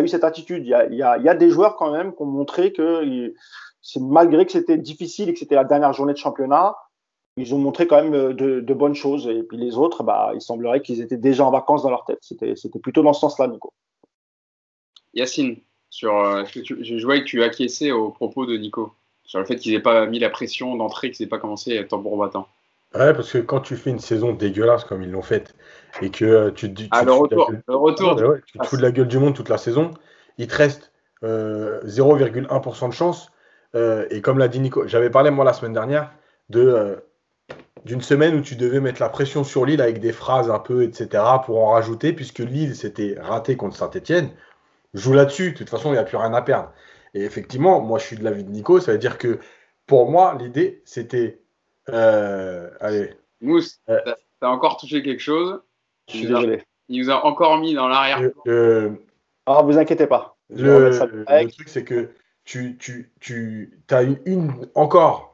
[0.00, 0.64] eu cette attitude.
[0.66, 3.32] Il y a des joueurs quand même qui ont montré que,
[3.98, 6.76] malgré que c'était difficile et que c'était la dernière journée de championnat,
[7.36, 9.26] ils ont montré quand même de, bonnes choses.
[9.28, 12.18] Et puis les autres, bah, il semblerait qu'ils étaient déjà en vacances dans leur tête.
[12.22, 13.72] C'était plutôt dans ce sens-là, Nico.
[15.14, 15.56] Yacine,
[15.88, 16.12] sur,
[16.46, 18.92] je voyais que tu acquiesçais aux propos de Nico
[19.30, 21.84] sur le fait qu'ils n'aient pas mis la pression d'entrée, qu'ils n'aient pas commencé à
[21.84, 22.48] tambour battant.
[22.94, 25.54] Ouais, parce que quand tu fais une saison dégueulasse comme ils l'ont faite
[26.02, 26.88] et que euh, tu te dis.
[26.90, 28.20] Ah, le retour, le retour.
[28.44, 29.92] tu te fous de la gueule du monde toute la saison,
[30.38, 30.90] il te reste
[31.22, 33.30] 0,1% euh, de chance.
[33.76, 36.10] Euh, et comme l'a dit Nico, j'avais parlé moi la semaine dernière
[36.48, 36.96] de
[37.84, 40.82] d'une semaine où tu devais mettre la pression sur Lille avec des phrases un peu,
[40.82, 44.30] etc., pour en rajouter, puisque Lille s'était raté contre Saint-Etienne.
[44.94, 46.72] Joue là-dessus, de toute façon, il n'y a plus rien à perdre.
[47.14, 48.80] Et effectivement, moi, je suis de l'avis de Nico.
[48.80, 49.38] Ça veut dire que
[49.86, 51.40] pour moi, l'idée, c'était.
[51.88, 53.14] Euh, allez.
[53.40, 53.98] Mousse, euh,
[54.40, 55.60] t'as encore touché quelque chose?
[56.08, 56.62] Je suis désolé.
[56.88, 58.30] il nous a encore mis dans l'arrière.
[58.46, 58.90] Euh,
[59.46, 60.36] Alors, vous inquiétez pas.
[60.50, 60.90] Le,
[61.48, 62.10] truc, c'est que
[62.44, 65.29] tu, tu, tu as une, encore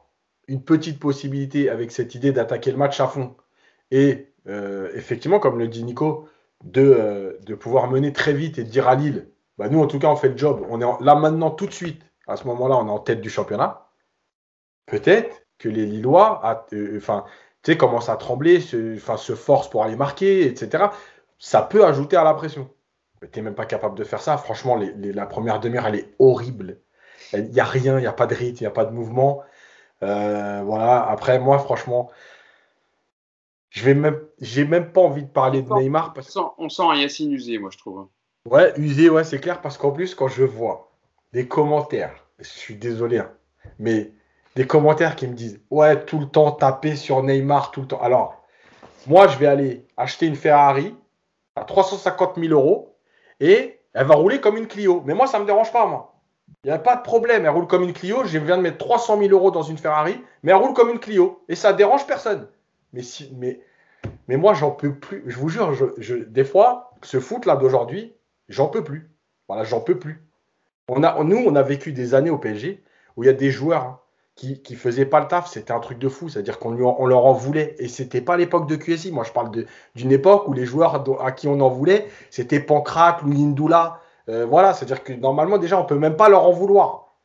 [0.47, 3.35] une petite possibilité avec cette idée d'attaquer le match à fond.
[3.91, 4.27] Et
[4.93, 6.29] effectivement, comme le dit Nico,
[6.63, 9.99] de, de pouvoir mener très vite et de dire à Lille bah, nous, en tout
[9.99, 10.65] cas, on fait le job.
[10.69, 13.29] On est là maintenant, tout de suite, à ce moment-là, on est en tête du
[13.29, 13.89] championnat.
[14.85, 17.25] Peut-être que les Lillois euh, enfin,
[17.77, 20.85] commencent à trembler, se, se forcent pour aller marquer, etc.
[21.39, 22.69] Ça peut ajouter à la pression.
[23.21, 24.37] Mais tu n'es même pas capable de faire ça.
[24.37, 26.79] Franchement, la première demi-heure, elle est horrible.
[27.33, 28.93] Il n'y a rien, il n'y a pas de rythme, il n'y a pas de
[28.93, 29.41] mouvement.
[30.03, 31.07] Euh, voilà.
[31.09, 32.09] Après, moi, franchement,
[33.69, 36.13] je vais même, j'ai même pas envie de parler de Neymar.
[36.13, 36.35] Parce...
[36.35, 38.07] On, sent, on sent un Yacine usé, moi, je trouve.
[38.45, 40.91] Ouais, usé, ouais, c'est clair, parce qu'en plus, quand je vois
[41.33, 43.31] des commentaires, je suis désolé, hein,
[43.79, 44.13] mais
[44.55, 48.01] des commentaires qui me disent Ouais, tout le temps taper sur Neymar, tout le temps.
[48.01, 48.41] Alors,
[49.05, 50.95] moi, je vais aller acheter une Ferrari
[51.55, 52.97] à 350 000 euros
[53.39, 55.01] et elle va rouler comme une Clio.
[55.05, 56.16] Mais moi, ça ne me dérange pas, moi.
[56.63, 57.45] Il n'y a pas de problème.
[57.45, 58.25] Elle roule comme une Clio.
[58.25, 60.99] Je viens de mettre 300 000 euros dans une Ferrari, mais elle roule comme une
[60.99, 61.43] Clio.
[61.49, 62.47] Et ça dérange personne.
[62.93, 63.61] Mais, si, mais,
[64.27, 65.23] mais moi, j'en peux plus.
[65.27, 68.13] Je vous jure, je, des fois, ce foot-là d'aujourd'hui,
[68.49, 69.09] J'en peux plus.
[69.47, 70.23] Voilà, j'en peux plus.
[70.87, 72.83] On a, nous, on a vécu des années au PSG
[73.15, 74.03] où il y a des joueurs
[74.35, 75.47] qui ne faisaient pas le taf.
[75.47, 76.29] C'était un truc de fou.
[76.29, 77.75] C'est-à-dire qu'on on leur en voulait.
[77.79, 79.11] Et c'était pas l'époque de QSI.
[79.11, 79.51] Moi, je parle
[79.95, 83.99] d'une époque où les joueurs à qui on en voulait, c'était Pancrate, Loulindoula.
[84.29, 87.15] Euh, voilà, c'est-à-dire que normalement, déjà, on peut même pas leur en vouloir.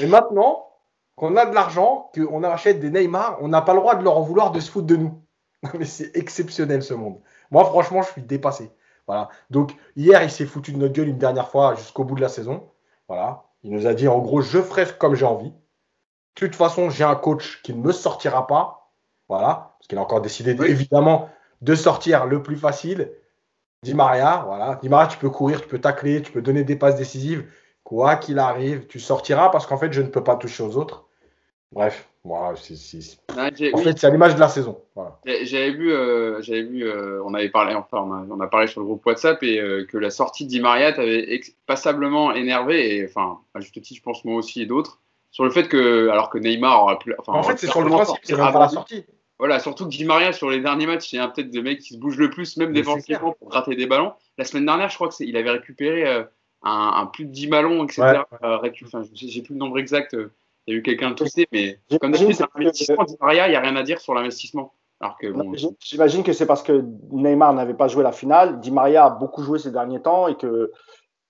[0.00, 0.68] Et maintenant,
[1.16, 4.16] qu'on a de l'argent, qu'on achète des Neymar, on n'a pas le droit de leur
[4.16, 5.22] en vouloir de se foutre de nous.
[5.78, 7.20] Mais c'est exceptionnel ce monde.
[7.50, 8.70] Moi, franchement, je suis dépassé.
[9.06, 9.30] Voilà.
[9.50, 12.28] Donc hier, il s'est foutu de notre gueule une dernière fois jusqu'au bout de la
[12.28, 12.70] saison.
[13.08, 13.44] Voilà.
[13.62, 15.50] Il nous a dit en gros, je ferai comme j'ai envie.
[15.50, 15.54] De
[16.34, 18.92] toute façon, j'ai un coach qui ne me sortira pas.
[19.28, 19.74] Voilà.
[19.78, 21.30] Parce qu'il a encore décidé évidemment
[21.62, 23.10] de sortir le plus facile.
[23.82, 24.78] Di Maria, voilà.
[24.82, 27.48] Di Maria, tu peux courir, tu peux tacler, tu peux donner des passes décisives.
[27.84, 31.06] Quoi qu'il arrive, tu sortiras parce qu'en fait, je ne peux pas toucher aux autres.
[31.72, 34.80] Bref, voilà, en fait, c'est à l'image de la saison.
[35.24, 38.86] J'avais vu, euh, j'avais vu euh, on avait parlé, enfin, on a, parlé sur le
[38.86, 43.38] groupe WhatsApp et euh, que la sortie de Di Maria t'avait passablement énervé, et enfin,
[43.54, 46.38] à juste titre, je pense moi aussi et d'autres, sur le fait que, alors que
[46.38, 47.14] Neymar aurait pu.
[47.26, 49.04] en fait, c'est sur le principe, c'est pas la sortie.
[49.38, 51.94] Voilà, surtout que Di Maria, sur les derniers matchs, c'est un peut-être des mecs qui
[51.94, 54.12] se bougent le plus, même défensivement, pour gratter des ballons.
[54.36, 56.24] La semaine dernière, je crois qu'il avait récupéré
[56.62, 58.22] un, plus de 10 ballons, etc.
[58.42, 58.72] Ouais.
[59.14, 60.16] J'ai plus le nombre exact
[60.68, 63.48] il y a eu quelqu'un de touché, mais comme d'habitude, c'est un investissement Di Maria,
[63.48, 64.74] il n'y a rien à dire sur l'investissement.
[65.80, 68.60] J'imagine que c'est parce que Neymar n'avait pas joué la finale.
[68.60, 70.70] Di Maria a beaucoup joué ces derniers temps et que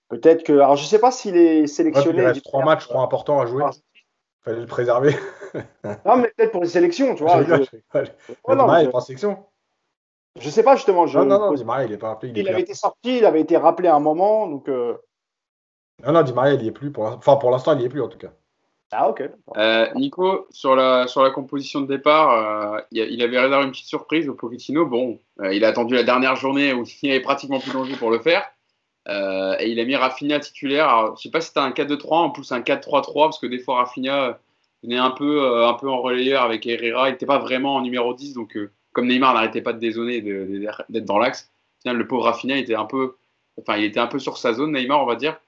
[0.09, 0.51] peut-être que.
[0.51, 2.21] Alors, je ne sais pas s'il est sélectionné.
[2.21, 3.63] il reste trois matchs, je crois, importants à jouer.
[4.39, 5.15] Il fallait le préserver.
[6.05, 7.43] non, mais peut-être pour les sélections, tu vois.
[7.43, 7.51] Je...
[8.43, 9.45] Oh, non, il n'est pas en sélection.
[10.39, 11.07] Je sais pas justement.
[11.07, 11.19] Je...
[11.19, 12.31] Non, non, non, Di Maria, il n'est pas appelé.
[12.33, 14.47] Il, il avait été sorti, il avait été rappelé à un moment.
[14.47, 14.95] Donc, euh...
[16.05, 16.91] Non, non, Di Maria, il n'y est plus.
[16.91, 17.05] Pour...
[17.05, 18.31] Enfin, pour l'instant, il n'y est plus en tout cas.
[18.91, 19.29] Ah, ok.
[19.57, 23.85] Euh, Nico, sur la, sur la composition de départ, euh, il, avait réservé une petite
[23.85, 24.85] surprise au Pochettino.
[24.85, 28.09] Bon, euh, il a attendu la dernière journée où il avait pratiquement plus d'enjeu pour
[28.09, 28.49] le faire.
[29.09, 30.87] Et il a mis Rafinha titulaire.
[30.87, 33.59] Alors, je sais pas si c'était un 4-2-3, en plus un 4-3-3, parce que des
[33.59, 34.39] fois Rafinha
[34.83, 37.09] venait un peu, un peu en relayeur avec Herrera.
[37.09, 38.57] Il n'était pas vraiment en numéro 10, donc
[38.93, 41.51] comme Neymar n'arrêtait pas de dézonner d'être dans l'axe,
[41.85, 43.15] le pauvre Rafinha était un peu,
[43.57, 45.39] enfin, il était un peu sur sa zone, Neymar, on va dire.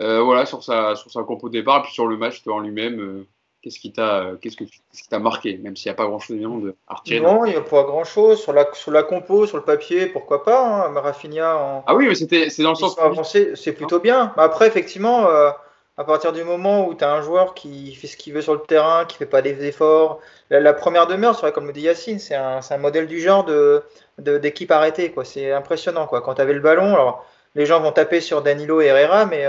[0.00, 2.58] Euh, voilà, sur sa, sur sa compo de départ, et puis sur le match en
[2.60, 3.26] lui-même, euh,
[3.66, 6.76] qu'est-ce qui t'a qu'est-ce que qui t'a marqué, même s'il n'y a pas grand-chose de
[6.86, 8.40] à retirer Non, il n'y a pas grand-chose.
[8.40, 11.84] Sur la, sur la compo, sur le papier, pourquoi pas hein, Rafinha en...
[11.84, 12.96] Ah oui, mais c'est dans le sens.
[12.98, 14.32] Avancé, c'est plutôt bien.
[14.36, 15.50] Après, effectivement, euh,
[15.96, 18.54] à partir du moment où tu as un joueur qui fait ce qu'il veut sur
[18.54, 22.20] le terrain, qui fait pas des efforts, la, première demeure, c'est comme le dit Yacine,
[22.20, 23.82] c'est un, un, modèle du genre de,
[24.18, 25.10] d'équipe arrêtée.
[25.10, 25.24] Quoi.
[25.24, 26.06] C'est impressionnant.
[26.06, 26.20] Quoi.
[26.20, 27.26] Quand tu avais le ballon, alors
[27.56, 29.44] les gens vont taper sur Danilo et Herrera, mais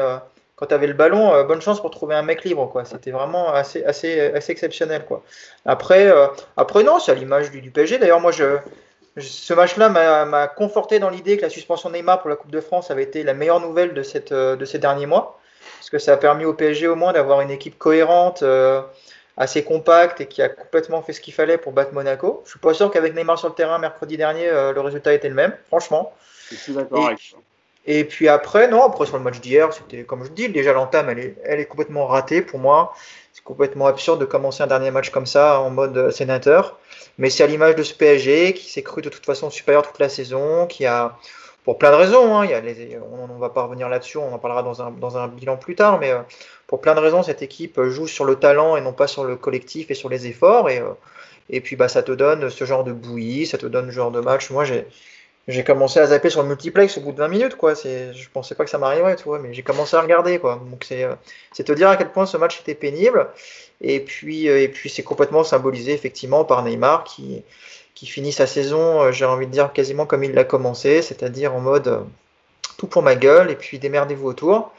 [0.57, 2.67] quand tu avais le ballon, euh, bonne chance pour trouver un mec libre.
[2.69, 2.83] quoi.
[2.83, 5.05] C'était vraiment assez, assez, assez exceptionnel.
[5.05, 5.23] quoi.
[5.65, 7.99] Après, euh, après non, c'est à l'image du, du, PSG.
[7.99, 8.57] D'ailleurs, moi, je,
[9.19, 12.89] ce match-là m'a conforté dans l'idée que la suspension Neymar pour la Coupe de France
[12.89, 15.39] avait été la meilleure nouvelle de, cette, de ces derniers mois.
[15.77, 18.43] Parce que ça a permis au PSG au moins d'avoir une équipe cohérente,
[19.37, 22.41] assez compacte et qui a complètement fait ce qu'il fallait pour battre Monaco.
[22.45, 25.35] Je suis pas sûr qu'avec Neymar sur le terrain mercredi dernier, le résultat était le
[25.35, 26.13] même, franchement.
[26.49, 27.37] Je suis d'accord avec ça.
[27.87, 31.09] Et puis après, non, après sur le match d'hier, c'était comme je dis, déjà l'entame,
[31.09, 32.93] elle est, complètement ratée pour moi.
[33.31, 36.77] C'est complètement absurde de commencer un dernier match comme ça en mode sénateur.
[37.17, 39.99] Mais c'est à l'image de ce PSG qui s'est cru de toute façon supérieur toute
[39.99, 41.17] la saison, qui a,
[41.63, 42.47] pour plein de raisons, hein,
[43.11, 46.11] on ne va pas revenir là-dessus, on en parlera dans un, bilan plus tard, mais
[46.11, 46.19] euh,
[46.67, 49.37] pour plein de raisons, cette équipe joue sur le talent et non pas sur le
[49.37, 50.69] collectif et sur les efforts.
[50.69, 53.95] Et, euh, puis bah, ça te donne ce genre de bouillie, ça te donne ce
[53.95, 54.49] genre de match.
[54.49, 54.85] Moi, j'ai
[55.47, 57.73] j'ai commencé à zapper sur le multiplex au bout de 20 minutes, quoi.
[57.73, 60.61] Je pensais pas que ça m'arriverait, tu vois, mais j'ai commencé à regarder, quoi.
[60.69, 61.15] Donc c'est, euh,
[61.55, 63.27] te dire à quel point ce match était pénible.
[63.79, 67.43] Et puis, euh, et puis c'est complètement symbolisé effectivement par Neymar qui,
[67.95, 71.53] qui finit sa saison, euh, j'ai envie de dire quasiment comme il l'a commencé, c'est-à-dire
[71.55, 72.05] en mode
[72.77, 74.73] tout pour ma gueule et puis démerdez-vous autour.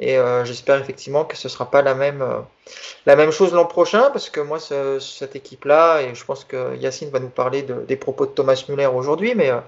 [0.00, 2.40] Et euh, j'espère effectivement que ce ne sera pas la même, euh,
[3.06, 6.76] la même chose l'an prochain, parce que moi, ce, cette équipe-là, et je pense que
[6.76, 9.60] Yacine va nous parler de, des propos de Thomas Muller aujourd'hui, mais euh,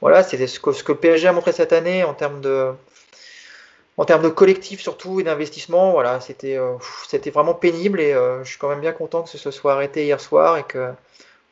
[0.00, 2.72] voilà, c'est ce que, ce que le PSG a montré cette année en termes de,
[3.98, 5.92] en termes de collectif surtout et d'investissement.
[5.92, 6.58] Voilà, c'était
[7.30, 10.56] vraiment pénible et je suis quand même bien content que ce soit arrêté hier soir
[10.58, 10.92] et que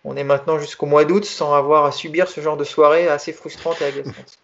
[0.05, 3.33] on est maintenant jusqu'au mois d'août sans avoir à subir ce genre de soirée assez
[3.33, 4.41] frustrante et agaçante.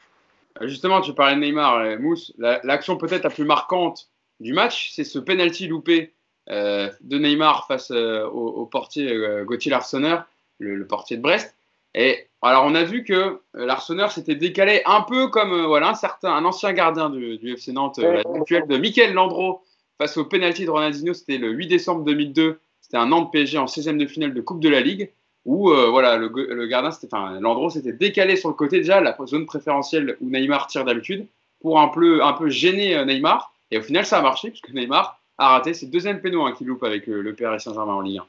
[0.62, 2.32] Justement, tu parlais de Neymar, euh, Mousse.
[2.38, 4.08] L'action peut-être la plus marquante
[4.40, 6.12] du match, c'est ce penalty loupé
[6.50, 10.24] euh, de Neymar face euh, au, portier Gauthier Larsonneur,
[10.58, 11.54] le, portier de Brest.
[11.94, 16.32] Et alors, on a vu que Larsonneur s'était décalé un peu comme voilà, un, certain,
[16.32, 19.62] un ancien gardien du, FC Nantes, l'actuel de Michael Landreau,
[19.96, 21.14] face au penalty de Ronaldinho.
[21.14, 22.60] C'était le 8 décembre 2002.
[22.80, 25.10] C'était un Nantes PSG en 16e de finale de Coupe de la Ligue
[25.48, 30.28] où euh, voilà, le, gardien, s'était décalé sur le côté déjà, la zone préférentielle où
[30.28, 31.26] Neymar tire d'habitude,
[31.62, 33.54] pour un peu, gêner euh, Neymar.
[33.70, 36.66] Et au final, ça a marché, puisque Neymar a raté ses deuxième pénaux hein, qu'il
[36.66, 38.26] loupe avec euh, le PRS Saint-Germain en Ligue 1.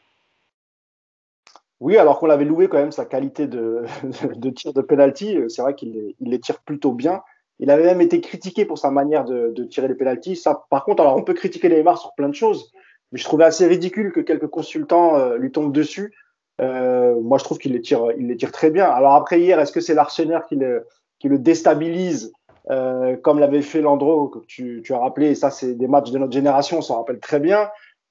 [1.81, 3.83] Oui, alors qu'on l'avait loué quand même sa qualité de,
[4.55, 7.21] tir de penalty, c'est vrai qu'il les, tire plutôt bien.
[7.59, 10.37] Il avait même été critiqué pour sa manière de, tirer les penalties.
[10.37, 12.71] Ça, par contre, alors on peut critiquer Neymar sur plein de choses,
[13.11, 16.28] mais je trouvais assez ridicule que quelques consultants lui tombent dessus euh,
[16.59, 18.85] moi, je trouve qu'il les tire, il les tire très bien.
[18.85, 20.85] Alors après hier, est-ce que c'est l'Arsenal qui le,
[21.19, 22.33] qui le déstabilise
[22.69, 26.11] euh, comme l'avait fait Landreau, que tu, tu, as rappelé, et ça c'est des matchs
[26.11, 27.69] de notre génération, on s'en rappelle très bien,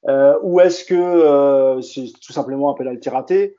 [0.08, 3.56] euh, ou est-ce que euh, c'est tout simplement un pénalty raté?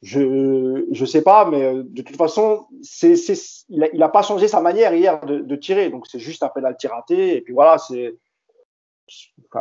[0.00, 3.34] Je je sais pas, mais euh, de toute façon, c'est, c'est,
[3.68, 6.42] il, a, il a pas changé sa manière hier de, de tirer, donc c'est juste
[6.42, 8.14] un pénalty raté, et puis voilà, c'est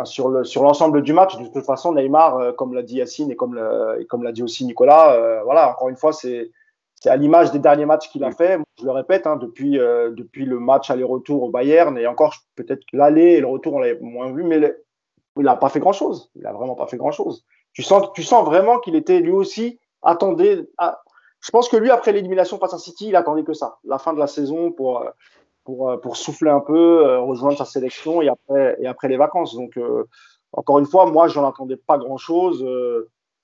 [0.03, 3.31] sur le sur l'ensemble du match, de toute façon, Neymar, euh, comme l'a dit Yacine
[3.31, 6.51] et comme l'a dit aussi Nicolas, euh, voilà, encore une fois, c'est
[7.05, 8.59] à l'image des derniers matchs qu'il a fait.
[8.79, 12.83] Je le répète, hein, depuis euh, depuis le match aller-retour au Bayern et encore peut-être
[12.93, 14.75] l'aller et le retour on l'avait moins vu, mais
[15.37, 16.31] il n'a pas fait grand chose.
[16.35, 17.45] Il a vraiment pas fait grand chose.
[17.73, 20.67] Tu sens vraiment qu'il était lui aussi attendait.
[21.39, 24.13] Je pense que lui après l'élimination face à City, il attendait que ça, la fin
[24.13, 25.05] de la saison pour
[25.67, 29.17] pour, euh, pour souffler un peu, euh, rejoindre sa sélection et après, et après les
[29.17, 29.53] vacances.
[29.53, 30.05] Donc, euh,
[30.53, 32.65] encore une fois, moi, je n'en attendais pas grand-chose.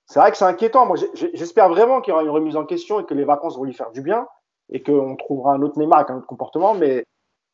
[0.06, 0.86] c'est vrai que c'est inquiétant.
[0.86, 0.96] Moi,
[1.34, 3.74] j'espère vraiment qu'il y aura une remise en question et que les vacances vont lui
[3.74, 4.26] faire du bien
[4.72, 6.74] et qu'on trouvera un autre Neymar avec un autre comportement.
[6.74, 7.06] Mais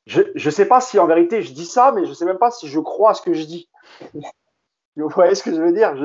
[0.06, 2.38] je ne sais pas si en vérité je dis ça, mais je ne sais même
[2.38, 3.68] pas si je crois à ce que je dis.
[4.96, 5.96] Vous voyez ce que je veux dire?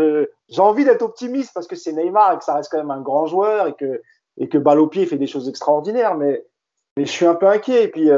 [0.49, 3.03] J'ai envie d'être optimiste parce que c'est Neymar et que ça reste quand même un
[3.03, 4.01] grand joueur et que,
[4.39, 6.17] et que balle au pied fait des choses extraordinaires.
[6.17, 6.45] Mais
[6.97, 7.85] je suis un peu inquiet.
[7.85, 8.11] Et puis,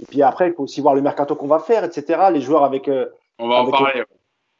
[0.00, 2.30] et puis après, il faut aussi voir le mercato qu'on va faire, etc.
[2.32, 3.06] Les joueurs avec, euh,
[3.38, 4.04] On va avec, en parler.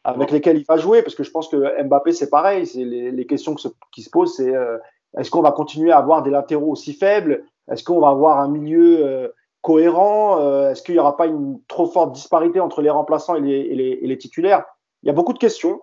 [0.05, 2.66] avec lesquels il va jouer, parce que je pense que Mbappé, c'est pareil.
[2.66, 4.79] C'est les, les, questions se, qui se posent, c'est euh,
[5.16, 7.45] est-ce qu'on va continuer à avoir des latéraux aussi faibles?
[7.71, 9.29] Est-ce qu'on va avoir un milieu euh,
[9.62, 10.68] cohérent?
[10.68, 13.75] Est-ce qu'il n'y aura pas une trop forte disparité entre les remplaçants et les, et
[13.75, 14.64] les, et les titulaires?
[15.03, 15.81] Il y a beaucoup de questions.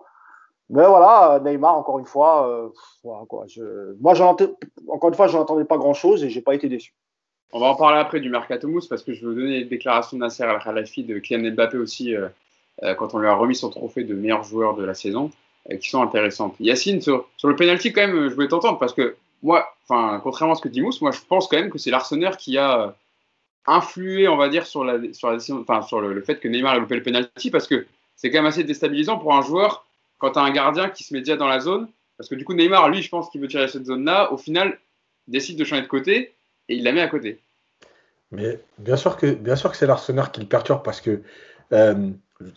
[0.68, 2.70] Mais voilà, Neymar, encore une fois,
[3.02, 6.68] voilà, quoi, je, moi, encore une fois, je n'entendais pas grand-chose et j'ai pas été
[6.68, 6.94] déçu.
[7.52, 10.16] On va en parler après du Mercato Mousse parce que je veux donner les déclarations
[10.16, 12.28] de Nasser Al-Khalafi de Kylian Mbappé aussi euh,
[12.84, 15.30] euh, quand on lui a remis son trophée de meilleur joueur de la saison
[15.70, 16.54] euh, qui sont intéressantes.
[16.60, 20.56] Yacine, sur, le penalty quand même, je voulais t'entendre parce que moi, enfin, contrairement à
[20.56, 22.94] ce que dit Mousse, moi je pense quand même que c'est l'Arseneur qui a
[23.66, 26.94] influé, on va dire, sur la, sur la sur le, fait que Neymar ait loupé
[26.96, 29.84] le penalty parce que c'est quand même assez déstabilisant pour un joueur
[30.18, 31.88] quand tu as un gardien qui se met déjà dans la zone.
[32.16, 34.30] Parce que du coup, Neymar, lui, je pense qu'il veut tirer cette zone-là.
[34.32, 34.78] Au final,
[35.26, 36.34] décide de changer de côté
[36.70, 37.42] et il la met à côté.
[38.30, 41.22] Mais bien sûr que, bien sûr que c'est l'Arsenal qui le perturbe parce que
[41.72, 42.12] euh,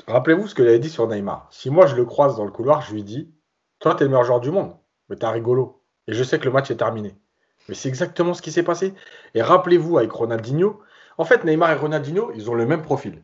[0.07, 1.47] Rappelez-vous ce que j'avais dit sur Neymar.
[1.51, 3.33] Si moi je le croise dans le couloir, je lui dis
[3.79, 4.75] Toi, t'es le meilleur joueur du monde,
[5.09, 5.81] mais t'es un rigolo.
[6.07, 7.15] Et je sais que le match est terminé.
[7.67, 8.93] Mais c'est exactement ce qui s'est passé.
[9.33, 10.81] Et rappelez-vous avec Ronaldinho,
[11.17, 13.23] en fait, Neymar et Ronaldinho, ils ont le même profil.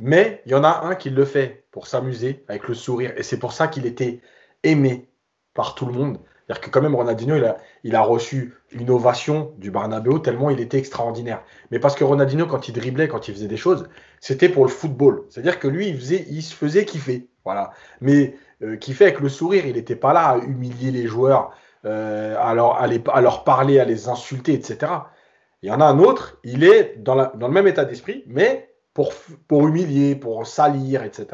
[0.00, 3.12] Mais il y en a un qui le fait pour s'amuser, avec le sourire.
[3.16, 4.20] Et c'est pour ça qu'il était
[4.62, 5.08] aimé
[5.54, 6.18] par tout le monde.
[6.50, 7.36] C'est-à-dire que quand même, Ronaldinho,
[7.84, 11.44] il a, reçu une ovation du Barnabéu tellement il était extraordinaire.
[11.70, 14.70] Mais parce que Ronaldinho, quand il driblait, quand il faisait des choses, c'était pour le
[14.70, 15.26] football.
[15.28, 17.28] C'est-à-dire que lui, il, faisait, il se faisait kiffer.
[17.44, 17.70] Voilà.
[18.00, 18.34] Mais
[18.64, 21.52] euh, kiffer avec le sourire, il n'était pas là à humilier les joueurs,
[21.84, 24.90] euh, à, leur, parler, à les insulter, etc.
[25.62, 28.74] Il y en a un autre, il est dans, dans le même état d'esprit, mais
[28.92, 29.12] pour,
[29.46, 31.28] pour humilier, pour salir, etc.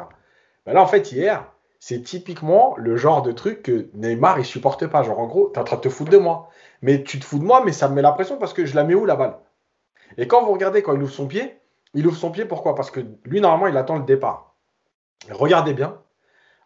[0.67, 4.87] Ben là, en fait, hier, c'est typiquement le genre de truc que Neymar, il supporte
[4.87, 5.03] pas.
[5.03, 6.51] Genre, en gros, tu es en train de te foutre de moi.
[6.83, 8.75] Mais tu te fous de moi, mais ça me met la pression parce que je
[8.75, 9.39] la mets où la balle?
[10.19, 11.59] Et quand vous regardez, quand il ouvre son pied,
[11.95, 12.75] il ouvre son pied pourquoi?
[12.75, 14.55] Parce que lui, normalement, il attend le départ.
[15.31, 16.01] regardez bien.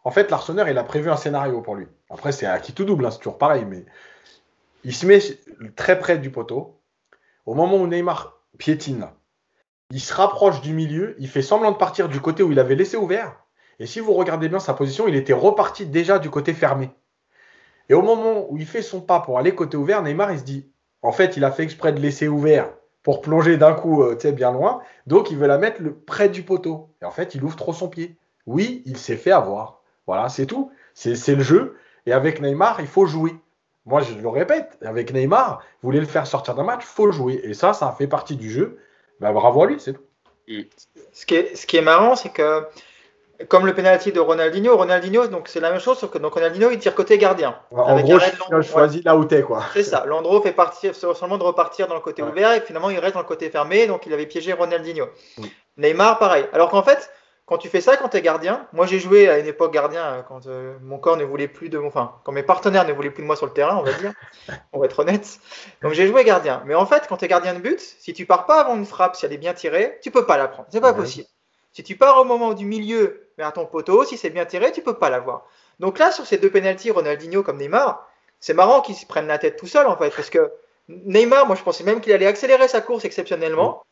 [0.03, 1.87] En fait, l'arseneur, il a prévu un scénario pour lui.
[2.09, 3.65] Après, c'est à qui tout double, hein, c'est toujours pareil.
[3.65, 3.85] Mais
[4.83, 5.19] il se met
[5.75, 6.79] très près du poteau.
[7.45, 9.07] Au moment où Neymar piétine,
[9.91, 12.75] il se rapproche du milieu, il fait semblant de partir du côté où il avait
[12.75, 13.40] laissé ouvert.
[13.81, 16.91] Et si vous regardez bien sa position, il était reparti déjà du côté fermé.
[17.89, 20.43] Et au moment où il fait son pas pour aller côté ouvert, Neymar, il se
[20.43, 20.69] dit,
[21.01, 22.69] en fait, il a fait exprès de laisser ouvert
[23.01, 24.81] pour plonger d'un coup euh, bien loin.
[25.07, 26.89] Donc, il veut la mettre près du poteau.
[27.01, 28.15] Et en fait, il ouvre trop son pied.
[28.45, 29.81] Oui, il s'est fait avoir.
[30.05, 30.71] Voilà, c'est tout.
[30.93, 31.75] C'est le jeu.
[32.05, 33.33] Et avec Neymar, il faut jouer.
[33.87, 37.41] Moi, je le répète, avec Neymar, vous voulez le faire sortir d'un match, faut jouer.
[37.43, 38.77] Et ça, ça fait partie du jeu.
[39.19, 40.03] Ben, bravo à lui, c'est tout.
[41.13, 42.63] Ce qui est marrant, c'est que
[43.47, 46.69] comme le penalty de Ronaldinho, Ronaldinho, donc c'est la même chose, sauf que donc Ronaldinho
[46.71, 47.55] il tire côté gardien.
[47.71, 49.63] en gros, je choisis là où t'es quoi.
[49.73, 50.05] C'est ça.
[50.05, 53.21] Landreau fait partir, seulement de repartir dans le côté ouvert et finalement il reste dans
[53.21, 55.07] le côté fermé, donc il avait piégé Ronaldinho.
[55.77, 56.45] Neymar, pareil.
[56.53, 57.09] Alors qu'en fait,
[57.45, 60.03] quand tu fais ça quand tu es gardien, moi j'ai joué à une époque gardien
[60.03, 62.93] euh, quand euh, mon corps ne voulait plus de mon, enfin quand mes partenaires ne
[62.93, 64.13] voulaient plus de moi sur le terrain, on va dire,
[64.73, 65.39] on va être honnête.
[65.81, 66.63] Donc j'ai joué gardien.
[66.65, 68.85] Mais en fait, quand tu es gardien de but, si tu pars pas avant une
[68.85, 70.69] frappe, si elle est bien tirée, tu peux pas la prendre.
[70.71, 71.27] C'est pas possible.
[71.73, 74.81] Si tu pars au moment du milieu vers ton poteau, si c'est bien tiré, tu
[74.81, 75.45] peux pas l'avoir.
[75.79, 78.07] Donc là, sur ces deux pénalties, Ronaldinho comme Neymar,
[78.39, 80.51] c'est marrant qu'ils se prennent la tête tout seul en fait, parce que
[80.89, 83.83] Neymar, moi je pensais même qu'il allait accélérer sa course exceptionnellement.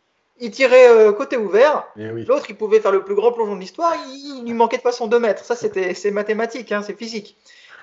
[0.42, 1.88] Il tirait euh, côté ouvert.
[1.98, 3.94] L'autre, il pouvait faire le plus grand plongeon de l'histoire.
[4.08, 5.44] Il, lui manquait de façon 2 mètres.
[5.44, 7.38] Ça, c'était, c'est mathématique, hein, c'est physique.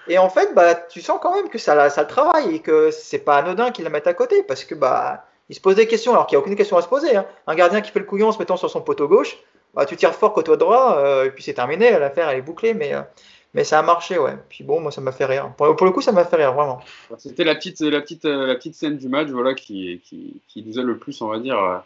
[0.09, 2.91] Et en fait, bah, tu sens quand même que ça, ça le travaille et que
[2.91, 5.87] c'est pas anodin qu'il la mette à côté parce que bah, il se pose des
[5.87, 7.17] questions alors qu'il n'y a aucune question à se poser.
[7.17, 7.27] Hein.
[7.47, 9.37] Un gardien qui fait le couillon en se mettant sur son poteau gauche,
[9.75, 12.75] bah, tu tires fort côté droit, euh, et puis c'est terminé, l'affaire elle est bouclée,
[12.75, 13.03] mais, euh,
[13.55, 14.37] mais ça a marché, ouais.
[14.49, 15.53] Puis bon, moi ça m'a fait rire.
[15.57, 16.81] Pour, le coup, ça m'a fait rire, vraiment.
[17.19, 20.63] C'était la petite, la, petite, euh, la petite scène du match voilà, qui, qui, qui
[20.63, 21.83] nous a le plus, on va dire,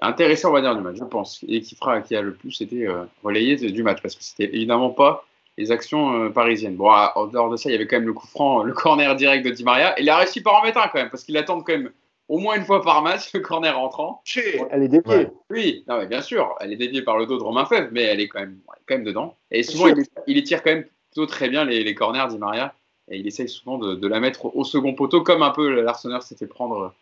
[0.00, 2.60] intéressant, on va dire, du match, je pense, et qui, fera, qui a le plus
[2.60, 2.88] été
[3.22, 5.24] relayé du match, parce que c'était évidemment pas
[5.56, 6.76] les actions parisiennes.
[6.76, 9.14] Bon, en dehors de ça, il y avait quand même le coup franc, le corner
[9.16, 11.24] direct de Di Maria, et il a réussi par en mettre un quand même, parce
[11.24, 11.90] qu'il attend quand même
[12.28, 14.22] au moins une fois par match, le corner rentrant.
[14.70, 15.28] Elle est déviée.
[15.50, 18.02] Oui, non, mais bien sûr, elle est déviée par le dos de Romain Fèvre, mais
[18.02, 19.36] elle est quand même, quand même dedans.
[19.50, 22.74] Et souvent, il, il, tire quand même plutôt très bien les, les corners, dit Maria.
[23.10, 26.36] Et il essaye souvent de, la mettre au second poteau, comme un peu l'Arsenal s'est
[26.36, 26.94] fait prendre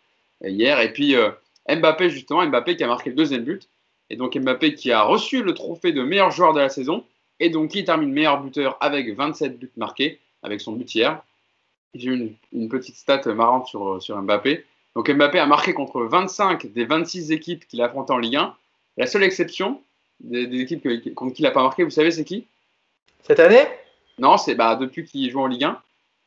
[0.43, 0.79] euh, hier.
[0.81, 1.29] Et puis euh,
[1.69, 3.69] Mbappé, justement, Mbappé qui a marqué le deuxième but.
[4.09, 7.05] Et donc Mbappé qui a reçu le trophée de meilleur joueur de la saison.
[7.39, 11.23] Et donc qui termine meilleur buteur avec 27 buts marqués, avec son but hier.
[11.93, 14.65] J'ai une, une petite stat marrante sur, sur Mbappé.
[14.95, 18.55] Donc Mbappé a marqué contre 25 des 26 équipes qu'il a affrontées en Ligue 1.
[18.97, 19.81] La seule exception
[20.19, 20.83] des, équipes
[21.15, 22.47] contre qui il n'a pas marqué, vous savez, c'est qui?
[23.23, 23.65] Cette année?
[24.19, 25.81] Non, c'est bah, depuis qu'il joue en Ligue 1.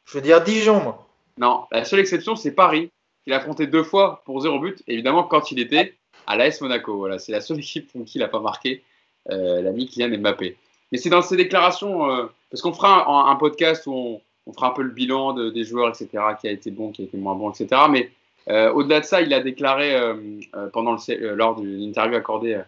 [0.07, 1.07] Je veux dire Dijon, moi.
[1.39, 2.91] Non, la seule exception, c'est Paris,
[3.25, 5.95] qu'il a affronté deux fois pour zéro but, évidemment quand il était
[6.27, 6.97] à l'AS Monaco.
[6.97, 8.83] Voilà, c'est la seule équipe contre qui il n'a pas marqué,
[9.31, 10.57] euh, l'ami Kylian Mbappé.
[10.91, 14.71] Mais c'est dans ses déclarations, euh, parce qu'on fera un, podcast où on, fera un
[14.71, 16.09] peu le bilan des joueurs, etc.,
[16.41, 17.83] qui a été bon, qui a été moins bon, etc.
[17.91, 18.11] Mais
[18.49, 20.15] au-delà de ça, il a déclaré euh,
[20.55, 22.61] euh, pendant lors d'une interview accordée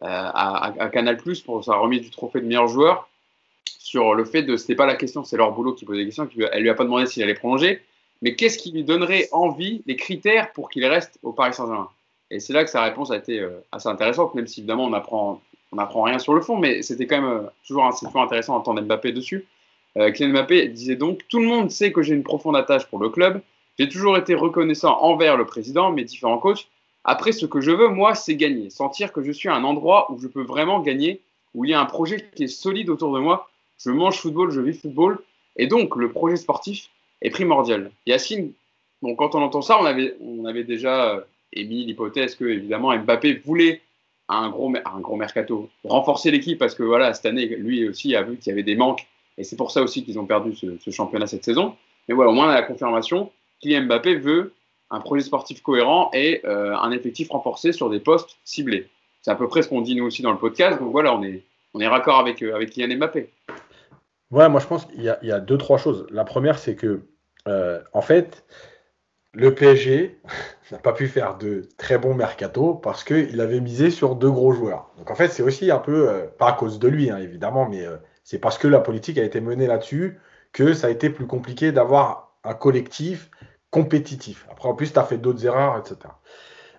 [0.00, 3.08] à, Canal pour sa remise du trophée de meilleur joueur
[3.78, 6.28] sur le fait de c'était pas la question, c'est leur boulot qui posait des questions.
[6.52, 7.80] Elle lui a pas demandé s'il allait prolonger,
[8.20, 11.88] mais qu'est-ce qui lui donnerait envie, les critères pour qu'il reste au Paris Saint-Germain?
[12.30, 15.40] Et c'est là que sa réponse a été assez intéressante, même si évidemment on apprend
[15.72, 19.12] on apprend rien sur le fond, mais c'était quand même toujours, toujours intéressant d'entendre Mbappé
[19.12, 19.46] dessus.
[19.96, 23.08] Kylian Mbappé disait donc Tout le monde sait que j'ai une profonde attache pour le
[23.08, 23.40] club.
[23.78, 26.68] J'ai toujours été reconnaissant envers le président, mes différents coachs.
[27.04, 28.70] Après, ce que je veux, moi, c'est gagner.
[28.70, 31.20] Sentir que je suis à un endroit où je peux vraiment gagner,
[31.54, 33.48] où il y a un projet qui est solide autour de moi.
[33.78, 35.18] Je mange football, je vis football.
[35.56, 36.88] Et donc, le projet sportif
[37.20, 37.90] est primordial.
[38.06, 38.52] Yacine,
[39.02, 41.20] bon, quand on entend ça, on avait, déjà euh,
[41.52, 43.82] émis l'hypothèse que, évidemment, Mbappé voulait
[44.28, 48.22] un gros, un gros mercato, renforcer l'équipe parce que voilà, cette année, lui aussi a
[48.22, 49.06] vu qu'il y avait des manques
[49.36, 51.76] et c'est pour ça aussi qu'ils ont perdu ce, championnat cette saison.
[52.08, 53.30] Mais voilà, au moins on a la confirmation,
[53.64, 54.52] Kylian Mbappé veut
[54.90, 58.88] un projet sportif cohérent et euh, un effectif renforcé sur des postes ciblés.
[59.22, 60.78] C'est à peu près ce qu'on dit nous aussi dans le podcast.
[60.78, 61.42] Donc voilà, on est,
[61.72, 63.30] on est raccord avec, euh, avec Kylian Mbappé.
[64.30, 66.06] Ouais, moi je pense qu'il y, y, a deux, trois choses.
[66.10, 67.00] La première, c'est que,
[67.48, 68.44] euh, en fait,
[69.32, 70.18] le PSG
[70.70, 74.52] n'a pas pu faire de très bons mercato parce qu'il avait misé sur deux gros
[74.52, 74.90] joueurs.
[74.98, 77.66] Donc en fait, c'est aussi un peu, euh, pas à cause de lui, hein, évidemment,
[77.66, 77.86] mais
[78.24, 80.18] c'est parce que la politique a été menée là-dessus
[80.52, 83.30] que ça a été plus compliqué d'avoir un collectif
[83.74, 84.46] compétitif.
[84.50, 85.96] Après, en plus, tu as fait d'autres erreurs, etc.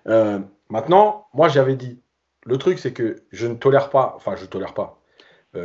[0.08, 0.38] Euh,
[0.70, 2.00] maintenant, moi, j'avais dit,
[2.44, 5.02] le truc, c'est que je ne tolère pas, enfin, je ne tolère pas.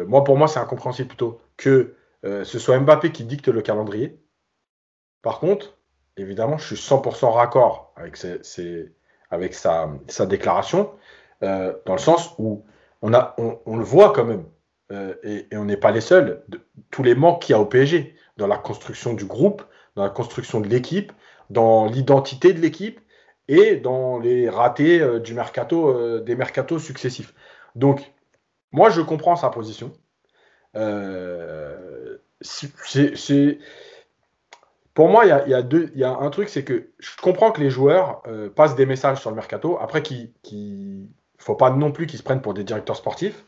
[0.07, 4.19] moi, pour moi, c'est incompréhensible plutôt que ce soit Mbappé qui dicte le calendrier.
[5.21, 5.77] Par contre,
[6.17, 8.17] évidemment, je suis 100% raccord avec,
[9.29, 10.91] avec sa, déclaration,
[11.43, 12.65] euh, dans le sens où
[13.01, 14.45] on, le voit quand même,
[14.91, 16.43] euh, et, on n'est pas les seuls,
[16.89, 19.63] tous les manques qu'il y a au PSG, dans la construction du groupe,
[19.95, 21.11] dans la construction de l'équipe,
[21.49, 22.99] dans l'identité de l'équipe,
[23.47, 27.33] et dans les ratés euh, du mercato, des mercatos successifs.
[27.75, 28.13] Donc,
[28.71, 29.91] moi, je comprends sa position.
[32.41, 33.57] c'est
[34.93, 37.61] pour moi, il y a, deux, y a un truc, c'est que je comprends que
[37.61, 39.77] les joueurs euh, passent des messages sur le mercato.
[39.79, 43.45] Après, qu'il ne faut pas non plus qu'ils se prennent pour des directeurs sportifs.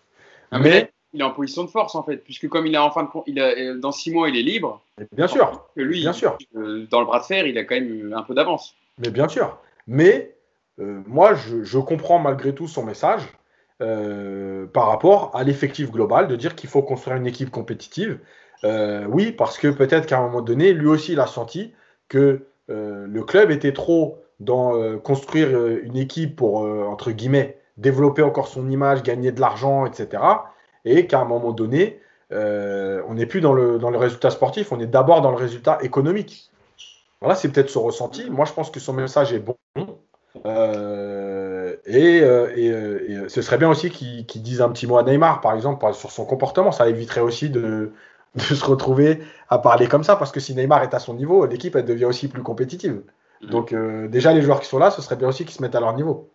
[0.53, 3.03] mais, il est en position de force, en fait, puisque comme il est en fin
[3.03, 4.81] de il a, euh, dans six mois, il est libre.
[5.11, 5.65] Bien sûr.
[5.75, 6.37] Que lui, bien sûr.
[6.55, 8.75] Euh, dans le bras de fer, il a quand même un peu d'avance.
[8.99, 9.57] Mais bien sûr.
[9.87, 10.35] Mais
[10.77, 13.21] moi, je, je, comprends malgré tout son message
[13.79, 18.17] par rapport à l'effectif global, de dire qu'il faut construire une équipe compétitive
[18.63, 21.73] euh, oui, parce que peut-être qu'à un moment donné, lui aussi, il a senti
[22.07, 28.21] que euh, le club était trop dans euh, construire une équipe pour, entre guillemets, développer
[28.21, 30.23] encore son image, gagner de l'argent, etc.
[30.85, 31.99] Et qu'à un moment donné,
[32.31, 35.77] on n'est plus dans le, dans le résultat sportif, on est d'abord dans le résultat
[35.81, 36.49] économique.
[37.21, 38.29] Voilà, c'est peut-être son ressenti.
[38.29, 39.55] Moi, je pense que son message est bon.
[41.85, 42.19] et,
[43.27, 46.25] ce serait bien aussi qu'il dise un petit mot à Neymar, par exemple, sur son
[46.25, 46.71] comportement.
[46.71, 47.93] Ça éviterait aussi de,
[48.35, 51.45] de se retrouver à parler comme ça, parce que si Neymar est à son niveau,
[51.45, 53.01] l'équipe elle devient aussi plus compétitive.
[53.41, 53.47] Mm.
[53.47, 55.75] Donc euh, déjà les joueurs qui sont là, ce serait bien aussi qu'ils se mettent
[55.75, 56.29] à leur niveau.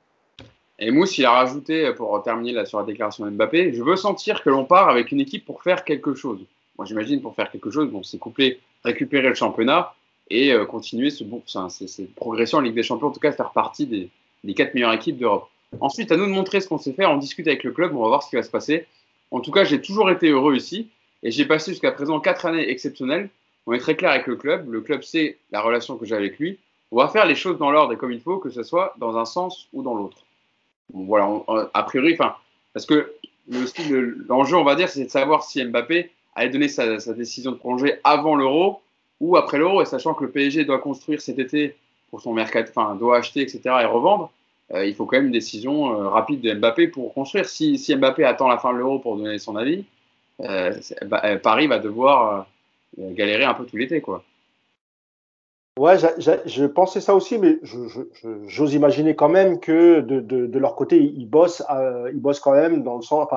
[0.79, 3.97] Et Mousse, il a rajouté, pour terminer là, sur la déclaration de Mbappé, je veux
[3.97, 6.41] sentir que l'on part avec une équipe pour faire quelque chose.
[6.77, 9.95] Moi j'imagine pour faire quelque chose, bon, c'est coupler, récupérer le championnat
[10.31, 13.51] et euh, continuer ce bon, cette progression en Ligue des Champions, en tout cas faire
[13.51, 14.09] partie des,
[14.45, 15.49] des quatre meilleures équipes d'Europe.
[15.81, 18.03] Ensuite, à nous de montrer ce qu'on sait faire, on discute avec le club, on
[18.03, 18.87] va voir ce qui va se passer.
[19.31, 20.89] En tout cas, j'ai toujours été heureux ici.
[21.23, 23.29] Et j'ai passé jusqu'à présent quatre années exceptionnelles.
[23.67, 24.71] On est très clair avec le club.
[24.73, 26.59] Le club sait la relation que j'ai avec lui.
[26.91, 29.19] On va faire les choses dans l'ordre et comme il faut, que ce soit dans
[29.19, 30.25] un sens ou dans l'autre.
[30.93, 31.29] Voilà,
[31.75, 32.35] a priori, enfin,
[32.73, 33.13] parce que
[34.29, 37.95] l'enjeu, on va dire, c'est de savoir si Mbappé allait donner sa, décision de prolonger
[38.05, 38.81] avant l'euro
[39.21, 41.77] ou après l'euro, et sachant que le PSG doit construire cet été
[42.11, 44.31] pour son mercat, enfin, doit acheter, etc., et revendre,
[44.75, 47.47] euh, il faut quand même une décision euh, rapide de Mbappé pour construire.
[47.47, 49.85] Si, si Mbappé attend la fin de l'euro pour donner son avis,
[50.41, 50.73] euh,
[51.07, 52.47] bah, euh, Paris va devoir
[52.99, 54.25] euh, galérer un peu tout l'été, quoi.
[55.79, 57.61] Ouais, je pensais ça aussi, mais
[58.47, 61.63] j'ose imaginer quand même que de, leur côté, ils bossent,
[62.13, 63.29] ils bossent quand même dans le sens.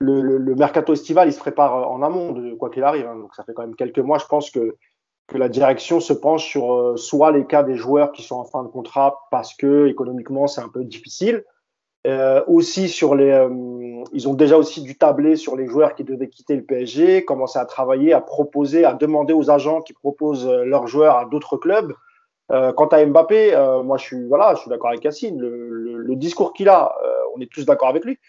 [0.00, 3.06] Le, mercato estival, il se prépare en amont, de, quoi qu'il arrive.
[3.06, 3.16] Hein.
[3.16, 4.76] donc, ça fait quand même quelques mois, je pense que,
[5.26, 8.62] que la direction se penche sur soit les cas des joueurs qui sont en fin
[8.62, 11.44] de contrat parce que économiquement c'est un peu difficile,
[12.06, 13.48] euh, aussi sur les, euh,
[14.12, 17.58] ils ont déjà aussi dû tabler sur les joueurs qui devaient quitter le PSG, commencer
[17.58, 21.56] à travailler, à proposer, à demander aux agents qui proposent euh, leurs joueurs à d'autres
[21.56, 21.92] clubs.
[22.48, 25.36] Quant à Mbappé, moi je suis voilà, je suis d'accord avec Cassine.
[25.36, 26.94] Le, discours qu'il a,
[27.34, 28.20] on est tous d'accord avec lui.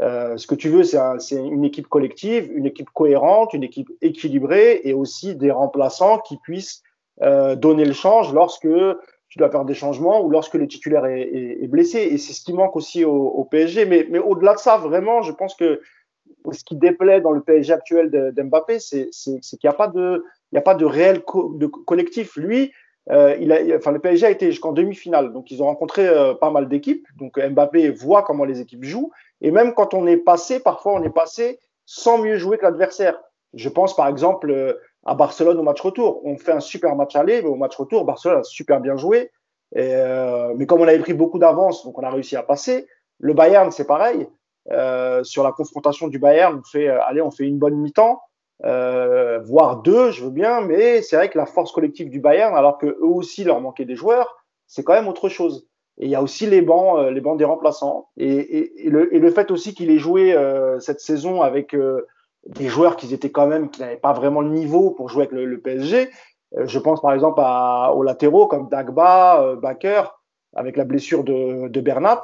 [0.00, 4.80] ce que tu veux, c'est un, une équipe collective, une équipe cohérente, une équipe équilibrée
[4.82, 6.82] et aussi des remplaçants qui puissent
[7.20, 8.66] donner le change lorsque
[9.30, 12.00] tu dois faire des changements ou lorsque le titulaire est, blessé.
[12.00, 13.86] Et c'est ce qui manque aussi au, PSG.
[13.86, 15.80] Mais, au-delà de ça, vraiment, je pense que
[16.52, 19.88] ce qui déplaît dans le PSG actuel d'Mbappé, c'est qu'il n'y a pas
[20.74, 22.36] de, réel collectif.
[22.36, 22.72] Lui,
[23.10, 27.06] euh, le PSG a été jusqu'en demi-finale, donc ils ont rencontré euh, pas mal d'équipes.
[27.16, 29.10] Donc Mbappé voit comment les équipes jouent,
[29.40, 33.20] et même quand on est passé, parfois on est passé sans mieux jouer que l'adversaire.
[33.54, 34.74] Je pense par exemple euh,
[35.04, 36.20] à Barcelone au match retour.
[36.24, 39.30] On fait un super match aller, mais au match retour, Barcelone a super bien joué.
[39.76, 42.86] Euh, mais comme on avait pris beaucoup d'avance, donc on a réussi à passer.
[43.18, 44.26] Le Bayern, c'est pareil.
[44.70, 48.20] Euh, sur la confrontation du Bayern, on fait, euh, allez, on fait une bonne mi-temps,
[48.62, 52.78] voire deux, je veux bien, mais c'est vrai que la force collective du Bayern, alors
[52.78, 55.66] que eux aussi leur manquaient des joueurs, c'est quand même autre chose.
[55.98, 58.08] Et il y a aussi les bancs, les bancs des remplaçants.
[58.16, 60.36] Et, le, fait aussi qu'il ait joué
[60.78, 61.74] cette saison avec
[62.46, 65.32] des joueurs qui étaient quand même, qui n'avaient pas vraiment le niveau pour jouer avec
[65.32, 66.10] le, PSG.
[66.56, 67.40] je pense par exemple
[67.94, 70.04] aux latéraux comme Dagba, Baker,
[70.54, 72.22] avec la blessure de, Bernat.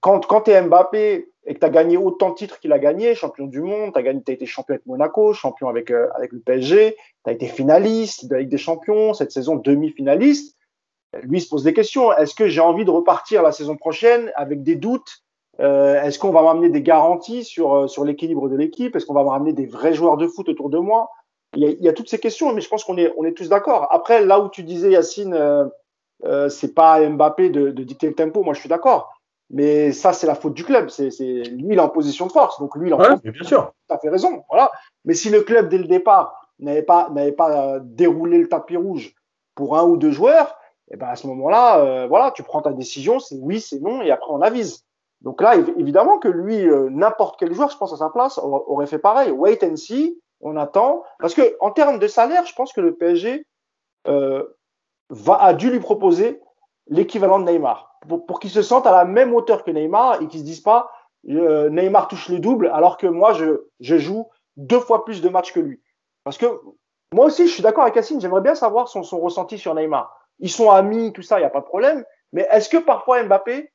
[0.00, 2.78] quand quand tu es Mbappé et que tu as gagné autant de titres qu'il a
[2.78, 6.40] gagné, champion du monde, tu as, as, été champion avec Monaco, champion avec, avec le
[6.40, 10.58] PSG, tu as été finaliste de la Ligue des Champions, cette saison demi-finaliste
[11.22, 12.12] lui se pose des questions.
[12.12, 15.24] Est-ce que j'ai envie de repartir la saison prochaine avec des doutes
[15.60, 18.94] euh, Est-ce qu'on va m'amener des garanties sur, euh, sur l'équilibre de l'équipe?
[18.94, 21.10] Est-ce qu'on va m'amener des vrais joueurs de foot autour de moi?
[21.54, 23.88] Il y, a, toutes ces questions, mais je pense qu'on est, on est tous d'accord.
[23.90, 25.64] Après, là où tu disais, Yacine, euh,
[26.24, 29.12] euh c'est pas Mbappé de, de, dicter le tempo, moi je suis d'accord.
[29.50, 30.90] Mais ça, c'est la faute du club.
[30.90, 32.60] C'est, lui, il est en position de force.
[32.60, 33.72] Donc lui, il en ouais, bien sûr.
[33.88, 34.42] Tu as fait raison.
[34.50, 34.70] Voilà.
[35.06, 39.14] Mais si le club, dès le départ, n'avait pas, n'avait pas déroulé le tapis rouge
[39.54, 40.58] pour un ou deux joueurs,
[40.90, 44.02] et ben à ce moment-là, euh, voilà, tu prends ta décision, c'est oui, c'est non,
[44.02, 44.84] et après on avise.
[45.22, 48.86] Donc là, évidemment que lui, euh, n'importe quel joueur, je pense à sa place, aurait
[48.86, 49.30] fait pareil.
[49.30, 52.94] Wait and see, on attend, parce que en termes de salaire, je pense que le
[52.94, 53.44] PSG
[54.06, 54.44] euh,
[55.10, 56.40] va a dû lui proposer
[56.86, 60.28] l'équivalent de Neymar pour, pour qu'il se sente à la même hauteur que Neymar et
[60.28, 60.90] qu'il se dise pas
[61.24, 65.52] Neymar touche le double alors que moi je, je joue deux fois plus de matchs
[65.52, 65.82] que lui.
[66.22, 66.46] Parce que
[67.12, 70.18] moi aussi, je suis d'accord avec Cassine, j'aimerais bien savoir son, son ressenti sur Neymar
[70.40, 72.04] ils sont amis, tout ça, il n'y a pas de problème.
[72.32, 73.72] Mais est-ce que parfois Mbappé,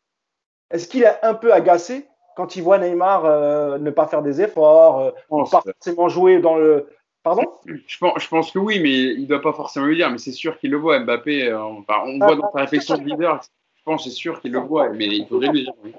[0.73, 4.41] est-ce qu'il est un peu agacé quand il voit Neymar euh, ne pas faire des
[4.41, 6.87] efforts, euh, pas forcément jouer dans le.
[7.21, 7.43] Pardon?
[7.65, 10.09] Je pense, je pense, que oui, mais il ne doit pas forcément le dire.
[10.09, 11.47] Mais c'est sûr qu'il le voit, Mbappé.
[11.47, 13.39] Euh, on voit dans sa réflexion de leader,
[13.75, 15.73] je pense c'est sûr qu'il le voit, mais il faudrait lui dire.
[15.83, 15.93] Oui.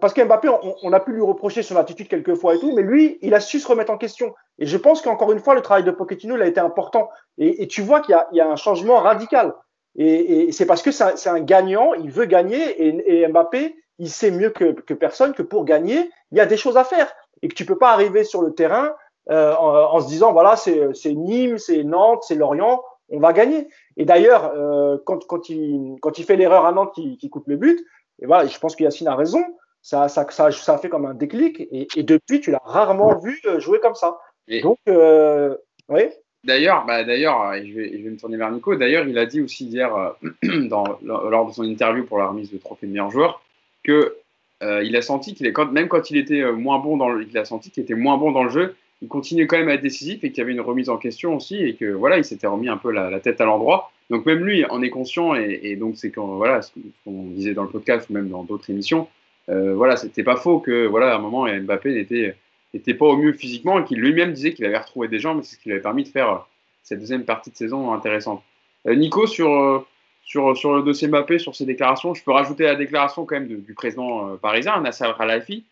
[0.00, 0.48] Parce, qu'Mbappé,
[0.82, 3.60] on, a pu lui reprocher son attitude quelquefois et tout, mais lui, il a su
[3.60, 4.34] se remettre en question.
[4.58, 7.10] Et je pense qu'encore une fois, le travail de Pochettino il a été important.
[7.36, 9.54] Et, tu vois qu'il y, a un changement radical.
[9.98, 14.50] Et, c'est parce que c'est un, gagnant, il veut gagner, et, Mbappé, il sait mieux
[14.50, 17.12] que, personne que pour gagner, il y a des choses à faire.
[17.42, 18.94] Et que tu peux pas arriver sur le terrain
[19.30, 23.68] euh, en, se disant, voilà, c'est Nîmes, c'est Nantes, c'est Lorient, on va gagner.
[23.96, 27.56] Et d'ailleurs, euh, quand, il, quand il fait l'erreur à Nantes qui, qui coupe le
[27.56, 27.84] but,
[28.20, 29.44] et voilà, je pense que Yacine a raison
[29.82, 31.60] ça, ça, ça, ça a fait comme un déclic.
[31.60, 34.18] Et, et depuis, tu l'as rarement vu euh, jouer comme ça.
[34.62, 35.56] Donc, euh,
[35.88, 36.02] oui.
[36.44, 38.74] D'ailleurs, bah, d'ailleurs, je vais, je vais, me tourner vers Nico.
[38.76, 40.10] D'ailleurs, il a dit aussi hier, euh,
[41.02, 43.42] lors de son interview pour la remise de trophée de meilleur joueur,
[43.82, 44.16] que
[44.62, 47.44] euh, il a senti qu'il est même quand il était moins bon dans il a
[47.44, 50.24] senti qu'il était moins bon dans le jeu, il continuait quand même à être décisif
[50.24, 52.68] et qu'il y avait une remise en question aussi et que voilà, il s'était remis
[52.68, 53.92] un peu la, tête à l'endroit.
[54.10, 56.72] Donc même lui en est conscient et, et donc c'est quand voilà ce
[57.04, 59.06] qu'on disait dans le podcast ou même dans d'autres émissions,
[59.48, 62.34] euh, voilà, c'était pas faux que voilà, à un moment Mbappé n'était
[62.74, 65.56] n'était pas au mieux physiquement et qu'il lui-même disait qu'il avait retrouvé des jambes, c'est
[65.56, 66.38] ce qui lui avait permis de faire euh,
[66.82, 68.42] cette deuxième partie de saison intéressante.
[68.86, 69.86] Euh, Nico, sur,
[70.24, 73.48] sur, sur le dossier Mbappé, sur ses déclarations, je peux rajouter la déclaration quand même
[73.48, 75.64] du président parisien, Nasser Khalafi,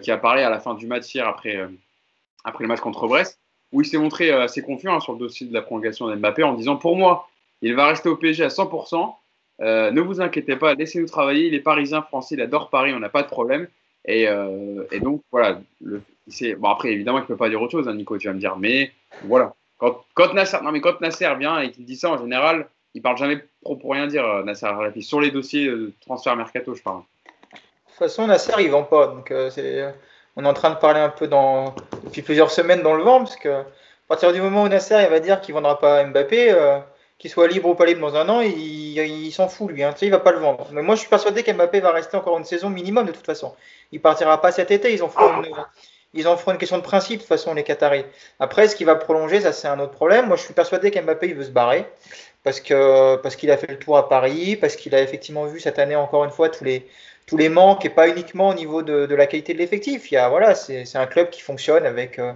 [0.00, 1.58] qui a parlé à la fin du match hier après,
[2.44, 3.38] après le match contre Brest,
[3.72, 6.42] où il s'est montré assez confiant hein, sur le dossier de la prolongation de Mbappé
[6.42, 7.28] en disant Pour moi,
[7.60, 9.14] il va rester au PSG à 100%.
[9.60, 11.46] Euh, ne vous inquiétez pas, laissez-nous travailler.
[11.46, 13.68] Il est parisien, français, il adore Paris, on n'a pas de problème.
[14.06, 15.60] Et, euh, donc, voilà.
[16.58, 18.38] Bon, après, évidemment, il ne peut pas dire autre chose, hein, Nico, tu vas me
[18.38, 18.56] dire.
[18.56, 18.92] Mais
[19.24, 19.54] voilà.
[19.78, 23.16] Quand, quand, Nasser, non, mais quand vient et qu'il dit ça, en général, il parle
[23.16, 24.68] jamais pro pour rien dire, euh, Nasser
[25.00, 27.00] Sur les dossiers de transfert mercato, je parle.
[27.00, 29.08] De toute façon, Nasser, il vend pas.
[29.08, 29.94] Donc, c'est,
[30.36, 33.18] on est en train de parler un peu dans, depuis plusieurs semaines dans le vent,
[33.18, 36.04] parce que à partir du moment où Nasser il va dire qu'il ne vendra pas
[36.04, 36.54] Mbappé,
[37.18, 39.82] qu'il soit libre ou pas libre dans un an, il, s'en fout lui.
[39.82, 39.94] Hein.
[39.96, 40.68] Tu il va pas le vendre.
[40.72, 43.54] Mais moi, je suis persuadé qu'Mbappé va rester encore une saison minimum de toute façon.
[43.92, 44.92] Il partira pas cet été.
[44.92, 45.54] Ils en feront une,
[46.14, 48.04] ils en feront une question de principe de toute façon les Qataris.
[48.40, 50.26] Après, ce qui va prolonger, ça c'est un autre problème.
[50.26, 51.86] Moi, je suis persuadé qu'Mbappé il veut se barrer
[52.42, 55.60] parce que parce qu'il a fait le tour à Paris, parce qu'il a effectivement vu
[55.60, 56.86] cette année encore une fois tous les
[57.26, 60.10] tous les manques et pas uniquement au niveau de, de la qualité de l'effectif.
[60.10, 62.32] Il y a voilà, c'est un club qui fonctionne avec euh,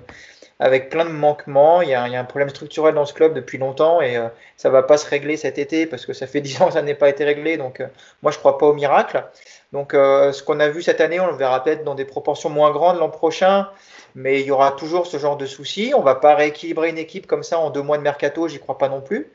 [0.60, 1.82] avec plein de manquements.
[1.82, 4.82] Il y, a, un problème structurel dans ce club depuis longtemps et euh, ça va
[4.82, 7.08] pas se régler cet été parce que ça fait 10 ans que ça n'est pas
[7.08, 7.56] été réglé.
[7.56, 7.86] Donc, euh,
[8.22, 9.24] moi, je crois pas au miracle.
[9.72, 12.50] Donc, euh, ce qu'on a vu cette année, on le verra peut-être dans des proportions
[12.50, 13.68] moins grandes l'an prochain.
[14.14, 15.92] Mais il y aura toujours ce genre de soucis.
[15.96, 18.78] On va pas rééquilibrer une équipe comme ça en deux mois de mercato, j'y crois
[18.78, 19.30] pas non plus.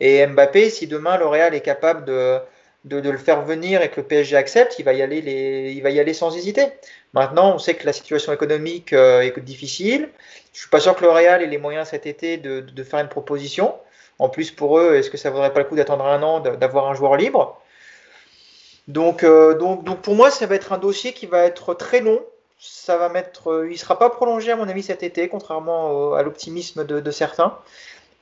[0.00, 2.40] Et Mbappé, si demain L'Oréal est capable de,
[2.84, 5.90] de, le faire venir et que le PSG accepte, il va y aller, il va
[5.90, 6.66] y aller sans hésiter.
[7.12, 10.08] Maintenant, on sait que la situation économique est difficile.
[10.52, 13.08] Je suis pas sûr que le Real ait les moyens cet été de, faire une
[13.08, 13.74] proposition.
[14.18, 16.88] En plus, pour eux, est-ce que ça vaudrait pas le coup d'attendre un an, d'avoir
[16.88, 17.60] un joueur libre?
[18.88, 22.00] Donc, euh, donc, donc, pour moi, ça va être un dossier qui va être très
[22.00, 22.22] long.
[22.58, 26.22] Ça va mettre, euh, il sera pas prolongé à mon avis cet été, contrairement à
[26.22, 27.58] l'optimisme de, certains.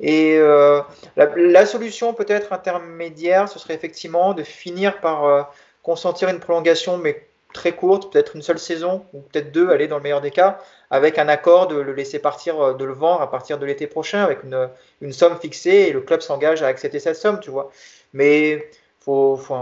[0.02, 0.80] Et euh,
[1.16, 5.42] la, solution peut-être intermédiaire, ce serait effectivement de finir par euh,
[5.84, 7.24] consentir une prolongation, mais
[7.54, 10.58] très courte, peut-être une seule saison, ou peut-être deux, aller dans le meilleur des cas,
[10.90, 13.86] avec un accord de le laisser partir, euh, de le vendre à partir de l'été
[13.86, 17.70] prochain, avec une, somme fixée, et le club s'engage à accepter cette somme, tu vois.
[18.12, 19.54] Mais faut, faut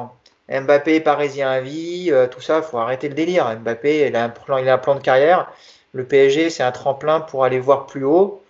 [0.49, 3.57] Mbappé parisien à vie, tout ça, faut arrêter le délire.
[3.61, 5.53] Mbappé, il a un plan, il a un plan de carrière.
[5.93, 8.43] Le PSG, c'est un tremplin pour aller voir plus haut.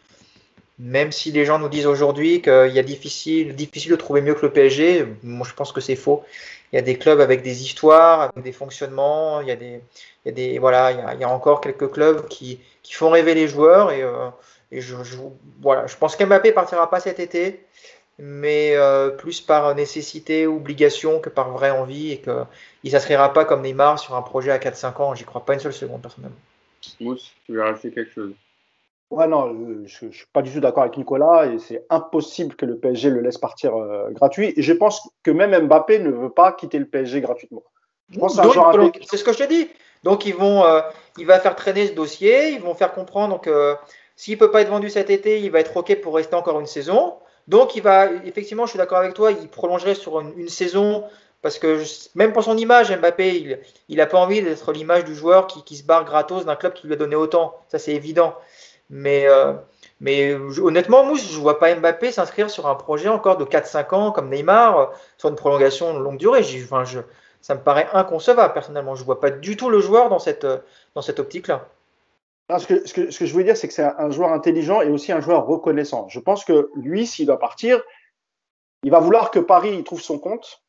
[0.83, 4.33] Même si les gens nous disent aujourd'hui qu'il y a difficile, difficile de trouver mieux
[4.33, 6.25] que le PSG, je pense que c'est faux.
[6.73, 9.43] Il y a des clubs avec des histoires, avec des fonctionnements.
[9.43, 9.83] Il y a des,
[10.25, 13.35] il y a des voilà, il y a, encore quelques clubs qui, qui, font rêver
[13.35, 14.31] les joueurs euh,
[14.73, 14.97] et je,
[15.61, 17.61] voilà, je pense qu'Mbappé partira pas cet été,
[18.19, 22.47] mais euh, plus par nécessité obligation que par vraie envie et qu'il
[22.85, 25.15] ne s'inscrira pas comme Neymar sur un projet à 4-5 ans.
[25.15, 26.39] J'y crois pas une seule seconde personnellement.
[27.01, 28.33] Mousse, tu veux rajouter quelque chose?
[29.11, 32.65] Ouais, non, je ne suis pas du tout d'accord avec Nicolas et c'est impossible que
[32.65, 34.53] le PSG le laisse partir euh, gratuit.
[34.57, 37.65] Et je pense que même Mbappé ne veut pas quitter le PSG gratuitement.
[39.09, 39.69] C'est ce que je te dis.
[40.05, 40.81] Donc ils vont, euh,
[41.19, 43.75] il va faire traîner ce dossier, ils vont faire comprendre que
[44.15, 46.67] s'il peut pas être vendu cet été, il va être ok pour rester encore une
[46.67, 47.15] saison.
[47.49, 51.05] Donc il va, effectivement, je suis d'accord avec toi, il prolongerait sur une saison
[51.43, 51.83] parce que
[52.15, 53.59] même pour son image, Mbappé,
[53.89, 56.87] il n'a pas envie d'être l'image du joueur qui, se barre gratos d'un club qui
[56.87, 57.55] lui a donné autant.
[57.69, 58.35] Ça, c'est évident.
[58.91, 59.55] Mais, euh,
[60.61, 64.13] honnêtement, moi, je ne vois pas Mbappé s'inscrire sur un projet encore de 4-5 ans
[64.13, 64.87] comme Neymar, euh,
[65.17, 66.45] sur une prolongation de longue durée.
[66.65, 66.85] Enfin,
[67.41, 68.97] ça me paraît inconcevable, personnellement.
[68.97, 70.59] Je ne vois pas du tout le joueur dans cette, euh,
[70.97, 71.69] dans cette optique-là.
[72.59, 75.47] Ce que, je veux dire, c'est que c'est un joueur intelligent et aussi un joueur
[75.47, 76.09] reconnaissant.
[76.09, 77.81] Je pense que lui, s'il doit partir,
[78.83, 80.61] il va vouloir que Paris trouve son compte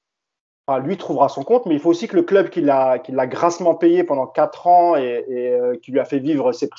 [0.79, 2.97] lui trouvera son compte, mais il faut aussi que le club qui l'a,
[3.27, 6.69] grassement payé pendant quatre ans et, qui lui a fait vivre ses,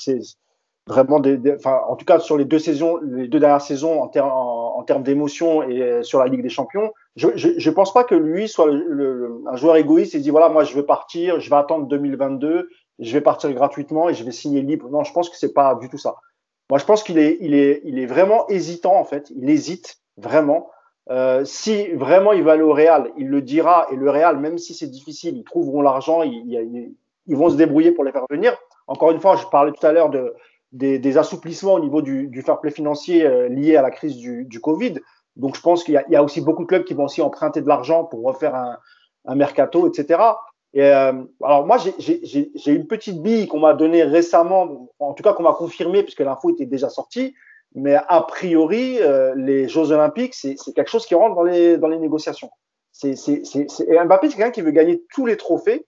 [0.86, 4.10] vraiment des, enfin, en tout cas sur les deux saisons, les deux dernières saisons en,
[4.18, 8.16] en, termes d'émotion et euh, sur la Ligue des Champions, je, je, pense pas que
[8.16, 11.86] lui soit un joueur égoïste et dit voilà moi je veux partir, je vais attendre
[11.86, 12.68] 2022,
[12.98, 14.88] je vais partir gratuitement et je vais signer libre.
[14.90, 16.16] Non, je pense que c'est pas du tout ça.
[16.70, 19.30] Moi, je pense qu'il est, il est, il est vraiment hésitant en fait.
[19.36, 20.70] Il hésite vraiment.
[21.10, 24.56] Euh, si vraiment il va aller au Real, il le dira et le Real, même
[24.56, 26.94] si c'est difficile, ils trouveront l'argent, ils,
[27.26, 28.56] ils, vont se débrouiller pour les faire venir.
[28.86, 30.32] Encore une fois, je parlais tout à l'heure de,
[30.72, 34.16] des, des, assouplissements au niveau du, du fair play financier euh, lié à la crise
[34.16, 34.94] du, du Covid.
[35.36, 37.60] Donc je pense qu'il y, y, a aussi beaucoup de clubs qui vont aussi emprunter
[37.60, 38.78] de l'argent pour refaire un,
[39.26, 40.20] un mercato, etc.
[40.74, 41.12] Et euh,
[41.42, 45.52] alors moi, j'ai une petite bille qu'on m'a donnée récemment, en tout cas qu'on m'a
[45.52, 47.34] confirmée puisque l'info était déjà sortie
[47.74, 51.88] mais a priori, euh, les Jeux Olympiques, c'est quelque chose qui rentre dans les, dans
[51.88, 52.50] les négociations.
[52.92, 55.86] C'est, Mbappé, c'est quelqu'un qui veut gagner tous les trophées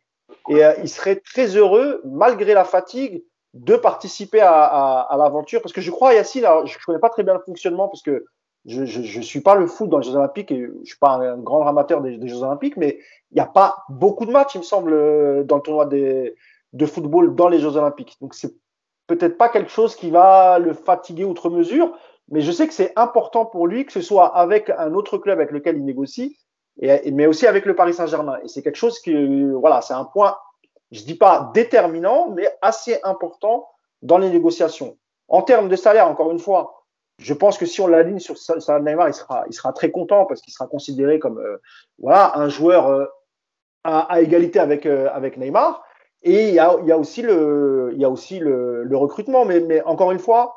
[0.48, 3.22] et euh, il serait très heureux, malgré la fatigue,
[3.54, 5.62] de participer à, à, à l'aventure.
[5.62, 8.02] Parce que je crois, Yacine, alors, je ne connais pas très bien le fonctionnement parce
[8.02, 8.24] que
[8.66, 8.80] je
[9.18, 11.36] ne suis pas le foot dans les Jeux Olympiques et je ne suis pas un,
[11.38, 12.98] grand amateur des, Jeux Olympiques, mais
[13.30, 16.34] il n'y a pas beaucoup de matchs, il me semble, dans le tournoi des,
[16.72, 18.16] de football dans les Jeux Olympiques.
[18.20, 18.54] Donc c'est
[19.06, 21.94] peut-être pas quelque chose qui va le fatiguer outre mesure,
[22.30, 25.38] mais je sais que c'est important pour lui que ce soit avec un autre club
[25.38, 26.38] avec lequel il négocie,
[26.80, 28.38] mais aussi avec le Paris Saint-Germain.
[28.42, 30.38] Et c'est quelque chose qui, voilà, c'est un point,
[30.94, 33.68] je dis pas déterminant, mais assez important
[34.02, 34.96] dans les négociations.
[35.28, 36.84] En termes de salaire, encore une fois,
[37.18, 40.24] je pense que si on l'aligne sur ça, Neymar, il sera, il sera très content
[40.24, 41.60] parce qu'il sera considéré comme euh,
[41.98, 43.06] voilà un joueur euh,
[43.82, 45.84] à, égalité avec euh, avec Neymar.
[46.22, 49.44] Et il y a, aussi le, recrutement.
[49.44, 50.56] Mais, encore une fois,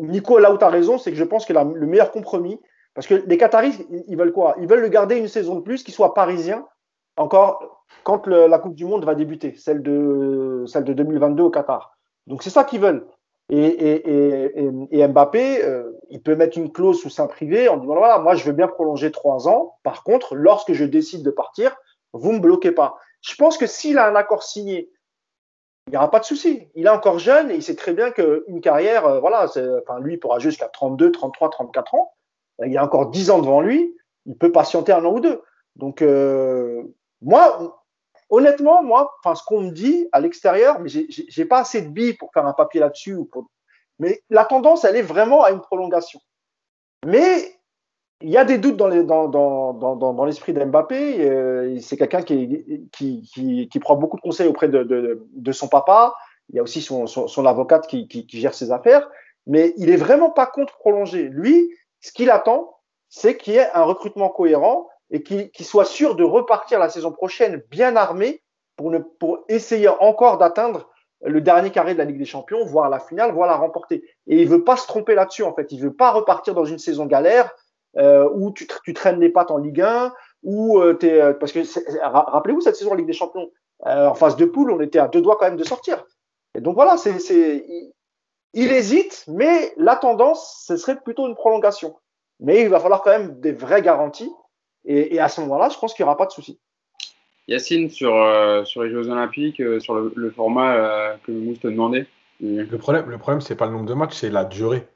[0.00, 2.60] Nico, là où tu as raison, c'est que je pense que le meilleur compromis,
[2.92, 4.54] parce que les Qataris, ils veulent quoi?
[4.60, 6.66] Ils veulent le garder une saison de plus, qu'il soit parisien,
[7.18, 11.96] encore quand la Coupe du Monde va débuter, celle de, celle de 2022 au Qatar.
[12.26, 13.06] Donc c'est ça qu'ils veulent.
[13.50, 18.34] Et, Mbappé, euh, il peut mettre une clause sous sein privé en disant voilà, moi
[18.34, 19.76] je veux bien prolonger trois ans.
[19.82, 21.74] Par contre, lorsque je décide de partir,
[22.12, 22.96] vous me bloquez pas.
[23.22, 24.90] Je pense que s'il a un accord signé,
[25.86, 26.68] il n'y aura pas de souci.
[26.74, 30.14] Il est encore jeune et il sait très bien qu'une carrière, euh, voilà, enfin, lui,
[30.14, 32.12] il pourra jusqu'à 32, 33, 34 ans.
[32.64, 33.96] Il y a encore 10 ans devant lui.
[34.26, 35.40] Il peut patienter un an ou deux.
[35.76, 36.82] Donc, euh,
[37.22, 37.82] moi,
[38.30, 42.14] honnêtement, moi, enfin, ce qu'on me dit à l'extérieur, mais j'ai pas assez de billes
[42.14, 43.18] pour faire un papier là-dessus.
[43.98, 46.20] Mais la tendance, elle est vraiment à une prolongation.
[47.06, 47.58] Mais
[48.20, 51.28] il y a des doutes dans, les, dans, l'esprit d'Mbappé.
[51.28, 56.14] Euh, c'est quelqu'un qui, prend beaucoup de conseils auprès de, son papa.
[56.50, 59.08] Il y a aussi son, son, avocate qui, qui, gère ses affaires.
[59.46, 61.24] Mais il est vraiment pas contre prolonger.
[61.24, 62.74] Lui, ce qu'il attend,
[63.08, 67.12] c'est qu'il y ait un recrutement cohérent et qu'il soit sûr de repartir la saison
[67.12, 68.42] prochaine bien armé
[68.76, 68.98] pour, ne,
[69.48, 70.88] essayer encore d'atteindre
[71.22, 74.04] le dernier carré de la Ligue des Champions, voire la finale, voire la remporter.
[74.26, 75.72] Et il veut pas se tromper là-dessus, en fait.
[75.72, 77.54] Il veut pas repartir dans une saison galère
[77.96, 80.12] euh, où tu, traînes les pattes en Ligue 1,
[80.44, 81.60] où euh, euh, parce que
[82.02, 83.50] rappelez-vous cette saison en Ligue des Champions,
[83.84, 86.04] en phase de poule, on était à deux doigts quand même de sortir.
[86.54, 86.96] Et donc voilà,
[88.54, 91.96] il, hésite, mais la tendance, ce serait plutôt une prolongation.
[92.40, 94.32] Mais il va falloir quand même des vraies garanties.
[94.84, 96.58] Et, et à ce moment-là, je pense qu'il n'y aura pas de souci.
[97.48, 101.58] Yacine, sur, euh, sur les Jeux Olympiques, euh, sur le, le format euh, que Mousse
[101.60, 102.06] te demandait
[102.40, 104.86] Le problème, le problème c'est pas le nombre de matchs, c'est la durée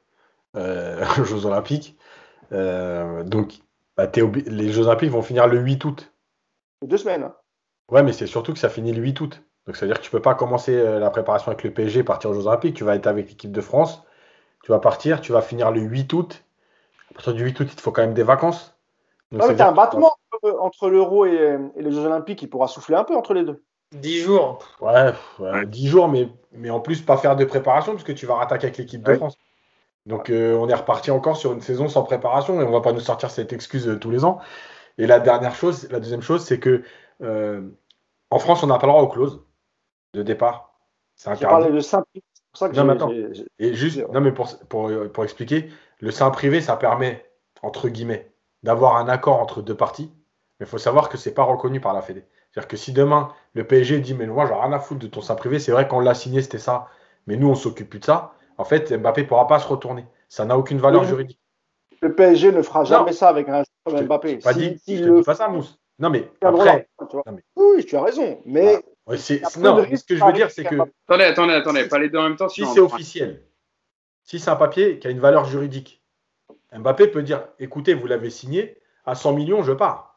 [0.55, 1.97] euh, aux Jeux Olympiques.
[2.51, 3.53] donc,
[3.97, 6.13] bah, les Jeux Olympiques vont finir le 8 août.
[6.83, 7.23] Deux semaines.
[7.23, 7.35] Hein.
[7.89, 9.41] Ouais, mais c'est surtout que ça finit le 8 août.
[9.65, 12.47] Donc, c'est-à-dire que tu peux pas commencer la préparation avec le PSG, partir aux Jeux
[12.47, 12.75] Olympiques.
[12.75, 14.03] Tu vas être avec l'équipe de France.
[14.63, 16.43] Tu vas partir, tu vas finir le 8 août.
[17.11, 18.72] À partir du 8 août, il te faut quand même des vacances.
[19.33, 20.15] Donc, non, mais t'as un battement
[20.59, 23.63] entre l'Euro et, les Jeux Olympiques, il pourra souffler un peu entre les deux.
[23.93, 24.59] 10 jours.
[24.79, 28.27] Ouais, ouais 10 jours, mais, mais en plus, pas faire de préparation, parce que tu
[28.27, 29.15] vas rattaquer avec l'équipe de.
[29.15, 29.35] France.
[30.05, 32.93] Donc, euh, on est reparti encore sur une saison sans préparation, et on va pas
[32.93, 34.39] nous sortir cette excuse euh, tous les ans.
[34.99, 36.83] Et la dernière chose, la deuxième chose, c'est que
[37.23, 37.67] euh,
[38.29, 39.41] en France, on n'a pas le droit aux clauses
[40.13, 40.75] de départ.
[41.15, 41.45] C'est interdit.
[41.45, 41.79] Tu parlais de.
[41.79, 43.11] C'est pour ça que non, mais attends.
[43.57, 45.69] Et juste, non, mais pour, pour, pour expliquer,
[45.99, 47.25] le sein privé, ça permet,
[47.63, 48.32] entre guillemets,
[48.63, 50.11] d'avoir un accord entre deux parties
[50.59, 52.25] mais il faut savoir que c'est pas reconnu par la Fédé.
[52.51, 55.21] C'est-à-dire que si demain le PSG dit mais moi j'ai rien à foutre de ton
[55.21, 56.87] sein privé, c'est vrai qu'on l'a signé c'était ça,
[57.27, 58.33] mais nous on s'occupe plus de ça.
[58.57, 60.05] En fait Mbappé pourra pas se retourner.
[60.29, 61.07] Ça n'a aucune valeur oui.
[61.07, 61.39] juridique.
[62.01, 63.17] Le PSG ne fera jamais non.
[63.17, 64.37] ça avec un Mbappé.
[64.37, 65.17] Pas si, dit, si je le...
[65.17, 65.79] dis pas ça Mousse.
[65.99, 66.87] Non mais après.
[66.99, 67.43] Non, mais...
[67.55, 68.75] Oui tu as raison, mais.
[69.05, 69.17] Ouais,
[69.57, 70.75] non, ce que je veux dire c'est que.
[71.07, 72.49] Attendez attendez attendez, pas les deux en même temps.
[72.49, 73.43] Si c'est officiel,
[74.23, 76.02] si c'est un papier qui a une valeur juridique,
[76.77, 80.13] Mbappé peut dire écoutez vous l'avez signé à 100 millions je pars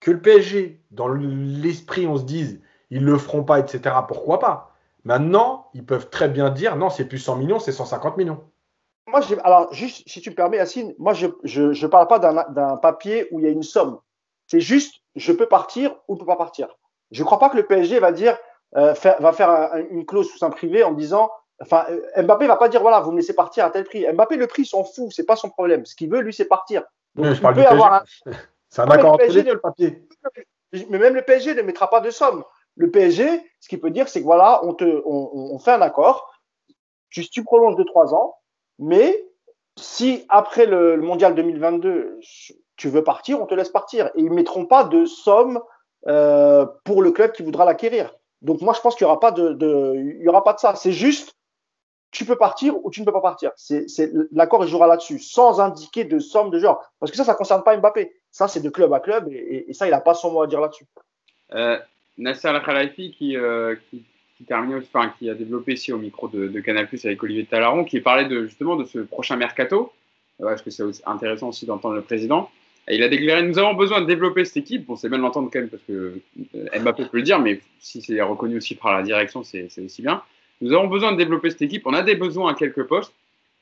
[0.00, 2.60] que le PSG, dans l'esprit, on se dise,
[2.90, 3.94] ils le feront pas, etc.
[4.06, 4.72] Pourquoi pas?
[5.04, 8.44] Maintenant, ils peuvent très bien dire, non, c'est plus 100 millions, c'est 150 millions.
[9.06, 13.26] Moi, alors, juste, si tu me permets, Yacine, moi, je ne parle pas d'un papier
[13.30, 13.98] où il y a une somme.
[14.46, 16.68] C'est juste, je peux partir ou ne peux pas partir.
[17.10, 18.36] Je ne crois pas que le PSG va dire,
[18.76, 21.30] euh, faire, va faire un, une clause sous un privé en disant,
[21.60, 24.06] enfin, euh, Mbappé va pas dire, voilà, vous me laissez partir à tel prix.
[24.12, 25.84] Mbappé, le prix s'en fout, c'est pas son problème.
[25.86, 26.82] Ce qu'il veut, lui, c'est partir.
[27.14, 27.82] Donc, oui, je parle du PSG.
[27.82, 28.02] Un...
[28.70, 30.06] C'est un accord entre les deux, le papier.
[30.90, 32.44] Mais même le PSG ne mettra pas de somme.
[32.76, 33.26] Le PSG,
[33.60, 36.30] ce qu'il peut dire, c'est que voilà, on, te, on, on fait un accord,
[37.08, 38.36] tu, tu prolonges de trois ans,
[38.78, 39.26] mais
[39.78, 42.20] si après le, le, mondial 2022,
[42.76, 44.08] tu veux partir, on te laisse partir.
[44.08, 45.60] Et ils ne mettront pas de somme
[46.06, 48.14] euh, pour le club qui voudra l'acquérir.
[48.42, 50.60] Donc moi, je pense qu'il n'y aura, pas de, de, il y aura pas de
[50.60, 50.74] ça.
[50.74, 51.34] C'est juste,
[52.10, 53.52] tu peux partir ou tu ne peux pas partir.
[53.56, 53.86] C'est,
[54.32, 56.82] l'accord, jouera là-dessus, sans indiquer de somme de genre.
[57.00, 58.12] Parce que ça, ça ne concerne pas Mbappé.
[58.30, 60.60] Ça, c'est de club à club et, ça, il n'a pas son mot à dire
[60.60, 60.84] là-dessus.
[61.54, 61.78] Euh,
[62.16, 64.04] Nasser Al-Khalifi qui, euh, qui,
[64.50, 68.46] a développé ici au micro de, de Canal Plus avec Olivier Talaron, qui parlait de,
[68.46, 69.92] justement de ce prochain mercato.
[70.38, 72.48] Ouais, parce que c'est intéressant aussi d'entendre le président.
[72.90, 74.86] Il a déclaré Nous avons besoin de développer cette équipe.
[74.86, 76.20] Bon, c'est bien de l'entendre quand même parce que
[76.54, 80.00] euh, Mbappé peut le dire, mais si c'est reconnu aussi par la direction, c'est aussi
[80.00, 80.22] bien.
[80.60, 81.86] Nous avons besoin de développer cette équipe.
[81.86, 83.12] On a des besoins à quelques postes.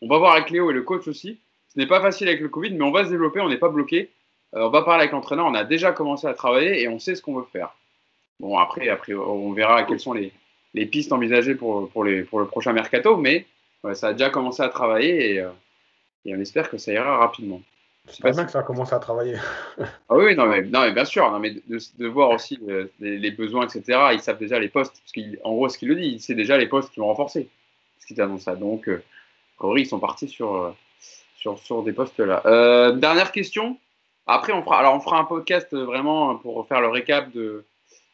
[0.02, 1.38] On va voir avec Léo et le coach aussi.
[1.72, 3.40] Ce n'est pas facile avec le Covid, mais on va se développer.
[3.40, 4.10] On n'est pas bloqué.
[4.54, 5.46] Euh, on va parler avec l'entraîneur.
[5.46, 7.74] On a déjà commencé à travailler et on sait ce qu'on veut faire.
[8.40, 10.32] Bon, après, après, on verra quelles sont les,
[10.74, 13.46] les pistes envisagées pour, pour, les, pour le prochain mercato, mais
[13.94, 15.50] ça a déjà commencé à travailler et, euh,
[16.24, 17.62] et on espère que ça ira rapidement.
[18.08, 19.36] C'est pas bien que ça a commencé à travailler.
[19.78, 22.86] ah oui, non mais, non, mais bien sûr, non, mais de, de voir aussi euh,
[23.00, 23.98] les, les, besoins, etc.
[24.12, 26.56] Ils savent déjà les postes, parce qu'en gros, ce qu'il le dit, il sait déjà
[26.56, 27.48] les postes qui vont renforcer,
[27.98, 28.54] ce qu'il annonce ça.
[28.54, 29.02] Donc, euh,
[29.58, 30.70] Rory, ils sont partis sur, euh,
[31.36, 32.42] sur, sur des postes là.
[32.46, 33.76] Euh, dernière question.
[34.26, 37.64] Après, on fera, alors on fera un podcast vraiment pour faire le récap de,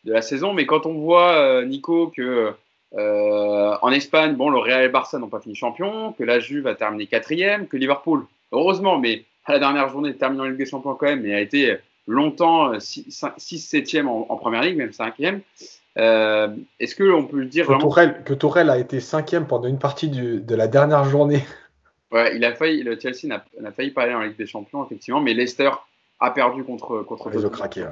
[0.05, 2.53] de la saison, mais quand on voit, Nico, que
[2.95, 6.67] en Espagne, bon, le Real et le Barça n'ont pas fini champion, que la Juve
[6.67, 10.67] a terminé quatrième, que Liverpool, heureusement, mais à la dernière journée, terminant en Ligue des
[10.67, 11.77] Champions quand même, mais a été
[12.07, 15.41] longtemps 6-7e en, en, première ligue, même 5e.
[15.99, 16.49] Euh,
[16.81, 17.67] Est-ce qu'on peut dire.
[17.67, 21.45] Que, Tourelle, que Tourelle a été 5e pendant une partie du, de la dernière journée.
[22.11, 25.21] Ouais, il a failli, le Chelsea n'a failli pas aller en Ligue des Champions, effectivement,
[25.21, 25.71] mais Leicester
[26.21, 27.03] a perdu contre.
[27.03, 27.87] contre ils ont craqué.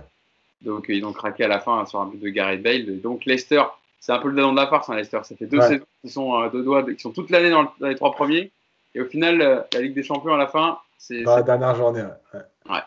[0.61, 3.01] Donc ils ont craqué à la fin sur un but de Gareth Bale.
[3.01, 3.62] Donc Leicester,
[3.98, 5.20] c'est un peu le dedans de la farce, hein, Leicester.
[5.22, 5.68] Ça fait deux ouais.
[5.68, 8.51] saisons qui sont euh, deux doigts, qui sont toute l'année dans, dans, les trois premiers.
[8.94, 11.22] Et au final, euh, la Ligue des Champions à la fin, c'est.
[11.22, 12.40] La dernière journée, ouais.
[12.70, 12.80] ouais.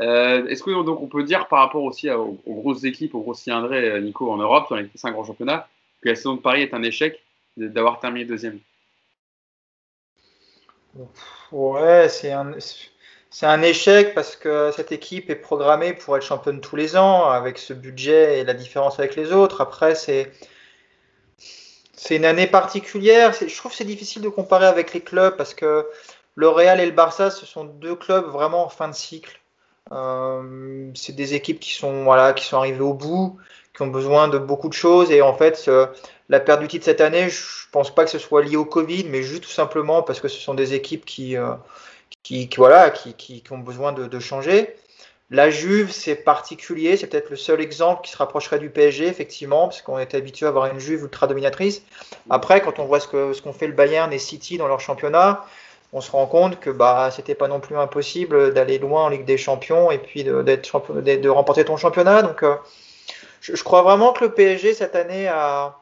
[0.00, 3.14] Euh, Est-ce que donc on peut dire par rapport aussi à, aux, aux, grosses équipes,
[3.14, 5.68] aux gros cylindrés, Nico, en Europe, dans les cinq grands championnats,
[6.00, 7.22] que la saison de Paris est un échec
[7.56, 8.58] d'avoir terminé deuxième?
[11.52, 12.52] Ouais, c'est un,
[13.30, 17.28] c'est un échec parce que cette équipe est programmée pour être championne tous les ans
[17.28, 19.60] avec ce budget et la différence avec les autres.
[19.60, 20.32] Après, c'est
[21.94, 23.32] c'est une année particulière.
[23.32, 25.86] Je trouve que c'est difficile de comparer avec les clubs parce que
[26.34, 29.40] le Real et le Barça, ce sont deux clubs vraiment en fin de cycle.
[29.90, 33.38] Euh, c'est des équipes qui sont, voilà, qui sont arrivées au bout,
[33.74, 35.10] qui ont besoin de beaucoup de choses.
[35.10, 35.68] Et en fait,
[36.32, 39.04] la perte du titre cette année, je pense pas que ce soit lié au Covid,
[39.04, 41.54] mais juste tout simplement parce que ce sont des équipes qui, euh,
[42.22, 44.74] qui, voilà, qui, qui, ont besoin de, changer.
[45.28, 49.68] La Juve, c'est particulier, c'est peut-être le seul exemple qui se rapprocherait du PSG, effectivement,
[49.68, 51.82] parce qu'on est habitué à avoir une Juve ultra dominatrice.
[52.30, 55.44] Après, quand on voit ce qu'ont ce fait le Bayern et City dans leur championnat,
[55.92, 59.24] on se rend compte que bah, c'était pas non plus impossible d'aller loin en Ligue
[59.24, 62.22] des Champions et puis de, remporter ton championnat.
[62.22, 62.56] Donc, euh,
[63.40, 65.76] je, je, crois vraiment que le PSG cette année a,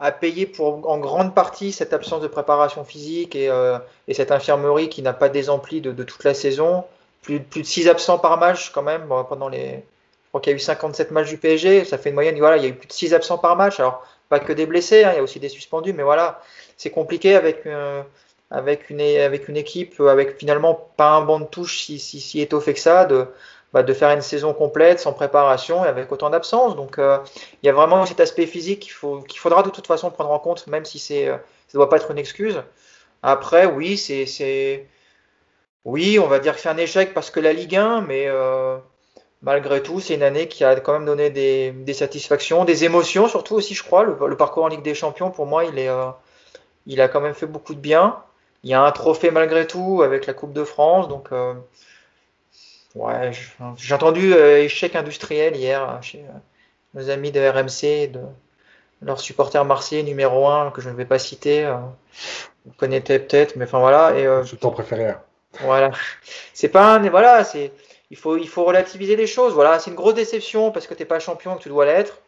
[0.00, 4.32] a payé pour en grande partie cette absence de préparation physique et, euh, et cette
[4.32, 6.84] infirmerie qui n'a pas désempli de, de toute la saison
[7.22, 9.82] plus, plus de 6 absents par match quand même pendant les.
[10.24, 12.38] Je crois qu'il y a eu 57 matchs du PSG, ça fait une moyenne.
[12.38, 13.80] Voilà, il y a eu plus de 6 absents par match.
[13.80, 16.42] Alors, pas que des blessés, hein, il y a aussi des suspendus, mais voilà,
[16.76, 18.02] c'est compliqué avec, euh,
[18.50, 22.40] avec, une, avec une équipe, avec finalement pas un banc de touche si, si, si
[22.40, 23.26] étoffé que ça, de,
[23.72, 26.76] bah, de faire une saison complète sans préparation et avec autant d'absence.
[26.76, 27.18] Donc, euh,
[27.62, 30.30] il y a vraiment cet aspect physique qu'il faut, qu'il faudra de toute façon prendre
[30.30, 31.36] en compte, même si c'est, euh,
[31.68, 32.62] ça ne doit pas être une excuse.
[33.22, 34.26] Après, oui, c'est
[35.84, 38.76] oui, on va dire que c'est un échec parce que la Ligue 1, mais euh,
[39.42, 43.54] malgré tout, c'est une année qui a quand même donné des, satisfactions, des émotions, surtout
[43.54, 44.04] aussi, je crois.
[44.04, 46.10] Le, parcours en Ligue des Champions, pour moi, il, est, euh,
[46.86, 48.22] il a quand même fait beaucoup de bien.
[48.64, 51.54] Il y a un trophée malgré tout avec la Coupe de France, donc euh,
[52.94, 53.30] ouais,
[53.76, 56.24] j'ai entendu échec industriel hier chez
[56.94, 58.20] nos amis de RMC, de
[59.02, 61.72] leur supporter marseillais numéro 1, que je ne vais pas citer.
[62.66, 64.18] vous connaissez peut-être, mais enfin voilà.
[64.18, 65.14] Et, je t'en préféré.
[65.60, 65.90] Voilà.
[66.52, 67.72] C'est pas un, voilà, c'est,
[68.10, 69.54] il faut, il faut relativiser les choses.
[69.54, 72.18] Voilà, c'est une grosse déception parce que t'es pas champion que tu dois l'être.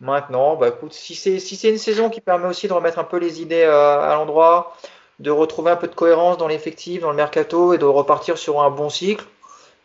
[0.00, 3.04] Maintenant, bah écoute, si c'est, si c'est une saison qui permet aussi de remettre un
[3.04, 4.76] peu les idées euh, à l'endroit,
[5.18, 8.60] de retrouver un peu de cohérence dans l'effectif, dans le mercato et de repartir sur
[8.60, 9.24] un bon cycle,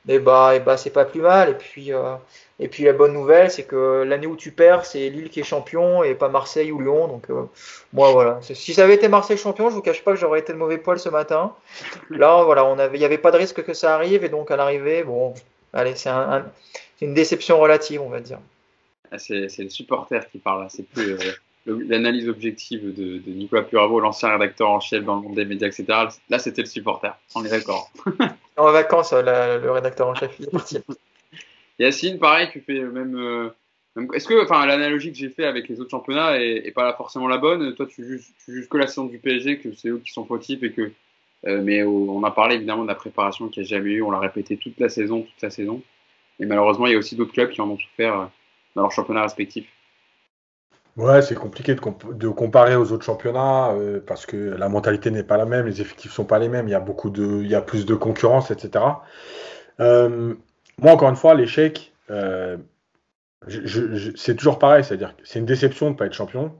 [0.07, 1.49] eh bah, et eh bah c'est pas plus mal.
[1.49, 2.15] Et puis, euh,
[2.59, 5.43] et puis la bonne nouvelle, c'est que l'année où tu perds, c'est Lille qui est
[5.43, 7.07] champion et pas Marseille ou Lyon.
[7.07, 7.43] Donc euh,
[7.93, 8.39] moi voilà.
[8.41, 10.77] Si ça avait été Marseille champion, je vous cache pas que j'aurais été de mauvais
[10.77, 11.53] poil ce matin.
[12.09, 14.51] Là voilà, on avait, il n'y avait pas de risque que ça arrive et donc
[14.51, 15.33] à l'arrivée, bon,
[15.73, 16.45] allez, c'est un,
[17.01, 18.39] une déception relative, on va dire.
[19.11, 21.17] Ah, c'est le supporter qui parle, c'est plus euh,
[21.65, 25.67] l'analyse objective de, de, Nicolas Puravo, l'ancien rédacteur en chef dans le monde des médias,
[25.67, 25.85] etc.
[26.29, 27.15] Là, c'était le supporter.
[27.35, 27.89] On est d'accord.
[28.57, 30.79] en vacances, le rédacteur en chef, il est parti.
[31.79, 33.15] Yacine, pareil, tu fais même.
[33.15, 33.49] Euh,
[34.13, 37.37] est-ce que, enfin, l'analogie que j'ai fait avec les autres championnats est, pas forcément la
[37.37, 37.75] bonne?
[37.75, 40.71] Toi, tu juges, que la saison du PSG, que c'est eux qui sont fautifs et
[40.71, 40.91] que.
[41.45, 44.01] Euh, mais on a parlé évidemment de la préparation qui a jamais eu.
[44.01, 45.81] On l'a répété toute la saison, toute la saison.
[46.39, 48.25] Et malheureusement, il y a aussi d'autres clubs qui en ont souffert euh,
[48.75, 49.65] dans leur championnat respectif.
[50.95, 53.75] Ouais, c'est compliqué de, comparer aux autres championnats
[54.05, 56.71] parce que la mentalité n'est pas la même, les effectifs sont pas les mêmes, il
[56.71, 58.85] y a beaucoup de, il y a plus de concurrence, etc.
[59.79, 60.35] Euh,
[60.79, 62.57] moi, encore une fois, l'échec, euh,
[64.15, 66.55] c'est toujours pareil, c'est-à-dire que c'est une déception de ne pas être champion.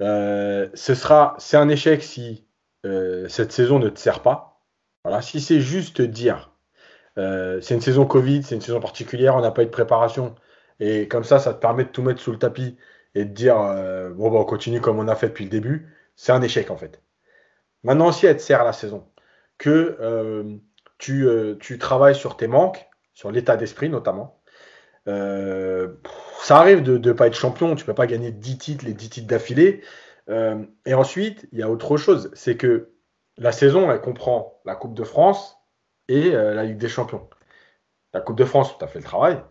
[0.00, 2.46] Euh, ce sera, c'est un échec si
[2.86, 4.60] euh, cette saison ne te sert pas.
[5.04, 6.50] Voilà, si c'est juste dire,
[7.16, 10.34] c'est une saison Covid, c'est une saison particulière, on n'a pas eu de préparation,
[10.80, 12.76] et comme ça, ça te permet de tout mettre sous le tapis
[13.14, 13.56] et de dire,
[14.14, 16.76] bon, bah, on continue comme on a fait depuis le début, c'est un échec en
[16.76, 17.02] fait.
[17.82, 19.06] Maintenant, si elle te sert la saison,
[19.58, 20.58] que
[20.98, 21.28] tu,
[21.60, 24.40] tu travailles sur tes manques, sur l'état d'esprit notamment.
[25.08, 25.94] Euh,
[26.42, 28.94] ça arrive de ne pas être champion, tu ne peux pas gagner 10 titres, les
[28.94, 29.82] 10 titres d'affilée.
[30.28, 32.92] Euh, et ensuite, il y a autre chose, c'est que
[33.36, 35.56] la saison, elle comprend la Coupe de France
[36.08, 37.28] et euh, la Ligue des Champions.
[38.12, 39.42] La Coupe de France, tu as fait le travail.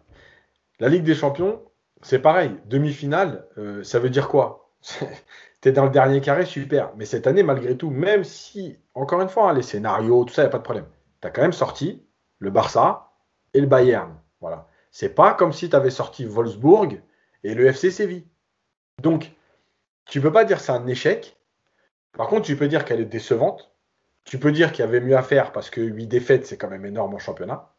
[0.80, 1.64] La Ligue des Champions,
[2.01, 2.55] c'est pareil.
[2.65, 3.47] Demi-finale,
[3.83, 4.71] ça veut dire quoi?
[5.61, 6.91] Tu es dans le dernier carré, super.
[6.95, 10.41] Mais cette année, malgré tout, même si, encore une fois, hein, les scénarios, tout ça,
[10.41, 10.87] il n'y a pas de problème.
[11.21, 12.03] Tu as quand même sorti
[12.39, 13.11] le Barça,
[13.53, 14.13] et le Bayern.
[14.41, 14.67] Voilà.
[14.91, 17.01] C'est pas comme si tu avais sorti Wolfsburg
[17.43, 18.27] et le FC Séville.
[19.01, 19.31] Donc,
[20.05, 21.37] tu peux pas dire c'est un échec.
[22.13, 23.71] Par contre, tu peux dire qu'elle est décevante.
[24.25, 26.69] Tu peux dire qu'il y avait mieux à faire parce que 8 défaites, c'est quand
[26.69, 27.73] même énorme en championnat.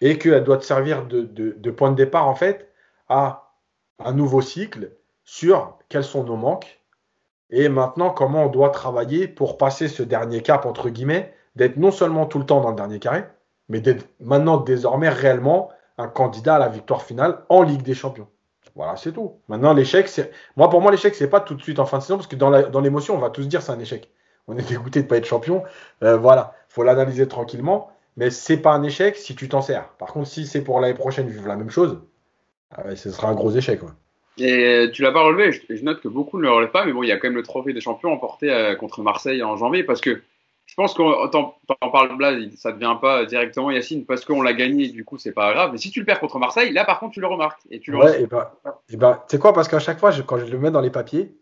[0.00, 2.71] Et qu'elle doit te servir de, point de départ, en fait,
[3.08, 3.52] à
[3.98, 4.92] un nouveau cycle
[5.24, 6.82] sur quels sont nos manques
[7.50, 11.90] et maintenant comment on doit travailler pour passer ce dernier cap, entre guillemets, d'être non
[11.90, 13.24] seulement tout le temps dans le dernier carré,
[13.68, 18.28] mais d'être maintenant désormais réellement un candidat à la victoire finale en Ligue des Champions.
[18.74, 19.34] Voilà, c'est tout.
[19.48, 20.32] Maintenant, l'échec, c'est.
[20.56, 22.36] Moi, pour moi, l'échec, c'est pas tout de suite en fin de saison, parce que
[22.36, 24.10] dans l'émotion, on va tous dire c'est un échec.
[24.48, 25.62] On est dégoûté de ne pas être champion.
[26.02, 27.90] Euh, voilà, faut l'analyser tranquillement.
[28.16, 29.88] Mais c'est pas un échec si tu t'en sers.
[29.98, 32.00] Par contre, si c'est pour l'année prochaine vivre la même chose,
[32.76, 33.80] ah ce sera un gros échec.
[34.38, 37.02] Et tu l'as pas relevé, je, note que beaucoup ne le relèvent pas, mais bon,
[37.02, 39.84] il y a quand même le trophée des champions emporté euh, contre Marseille en janvier,
[39.84, 40.22] parce que
[40.64, 41.54] je pense qu'on t'en
[41.92, 45.32] parle là, ça ne devient pas directement Yacine, parce qu'on l'a gagné, du coup, c'est
[45.32, 45.70] pas grave.
[45.72, 47.60] Mais si tu le perds contre Marseille, là, par contre, tu le remarques.
[47.70, 48.58] Et tu le ouais, et bah,
[48.88, 50.90] et bah, tu sais quoi, parce qu'à chaque fois, quand je le mets dans les
[50.90, 51.36] papiers,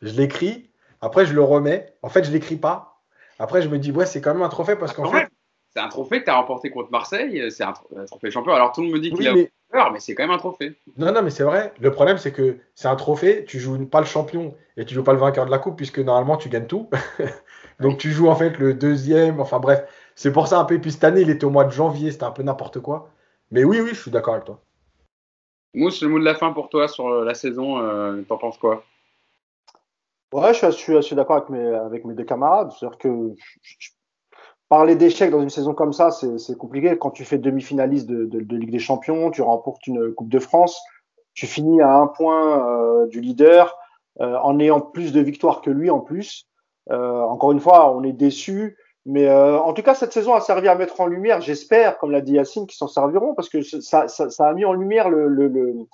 [0.00, 0.70] je l'écris,
[1.02, 3.02] après je le remets, en fait, je l'écris pas.
[3.38, 5.28] Après, je me dis, ouais, c'est quand même un trophée, parce qu'en fait,
[5.74, 7.74] c'est un trophée que tu as remporté contre Marseille, c'est un,
[8.06, 8.54] trophée champion.
[8.54, 9.50] Alors tout le monde me dit qu'il a mais...
[9.70, 10.76] peur, mais c'est quand même un trophée.
[10.96, 11.72] Non, non, mais c'est vrai.
[11.80, 15.04] Le problème, c'est que c'est un trophée, tu joues pas le champion et tu joues
[15.04, 16.88] pas le vainqueur de la coupe, puisque normalement tu gagnes tout.
[17.80, 19.84] Donc tu joues en fait le deuxième, enfin bref.
[20.14, 20.74] C'est pour ça un peu.
[20.74, 23.10] Et puis cette année, il était au mois de janvier, c'était un peu n'importe quoi.
[23.50, 24.60] Mais oui, oui, je suis d'accord avec toi.
[25.74, 28.58] Mousse, le mot de la fin pour toi sur euh, la saison, euh, t'en penses
[28.58, 28.84] quoi?
[30.32, 32.70] Ouais, je suis, assez d'accord avec mes, avec mes deux camarades.
[32.72, 33.34] C'est-à-dire que
[34.70, 36.96] Parler d'échecs dans une saison comme ça, c'est compliqué.
[36.96, 40.80] Quand tu fais demi-finaliste de, Ligue des Champions, tu remportes une Coupe de France,
[41.34, 43.76] tu finis à un point euh, du leader,
[44.20, 46.46] euh, en ayant plus de victoires que lui en plus.
[46.92, 48.76] Euh, encore une fois, on est déçu.
[49.06, 52.20] Mais en tout cas, cette saison a servi à mettre en lumière, j'espère, comme l'a
[52.20, 54.06] dit Yacine, qu'ils s'en serviront, parce que ça,
[54.38, 55.88] a mis en lumière le,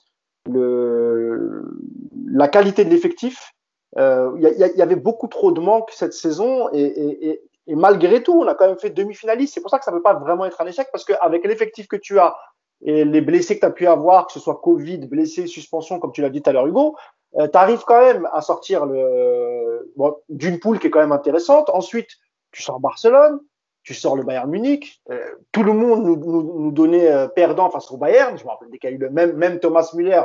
[2.26, 3.54] la qualité de l'effectif.
[3.96, 7.40] Il y, avait beaucoup trop de manques cette saison et, et
[7.74, 9.54] malgré tout, on a quand même fait demi-finaliste.
[9.54, 11.88] C'est pour ça que ça ne peut pas vraiment être un échec, parce qu'avec l'effectif
[11.88, 12.36] que tu as
[12.82, 16.12] et les blessés que tu as pu avoir, que ce soit Covid, blessés, suspension, comme
[16.12, 16.96] tu l'as dit tout à l'heure, Hugo,
[17.36, 21.12] euh, tu arrives quand même à sortir le, bon, d'une poule qui est quand même
[21.12, 21.70] intéressante.
[21.70, 22.10] Ensuite,
[22.52, 23.40] tu sors Barcelone,
[23.82, 25.00] tu sors le Bayern Munich.
[25.10, 25.18] Euh,
[25.52, 28.36] tout le monde nous, nous, nous donnait euh, perdant face au Bayern.
[28.38, 30.22] Je me rappelle dès le même, même Thomas Müller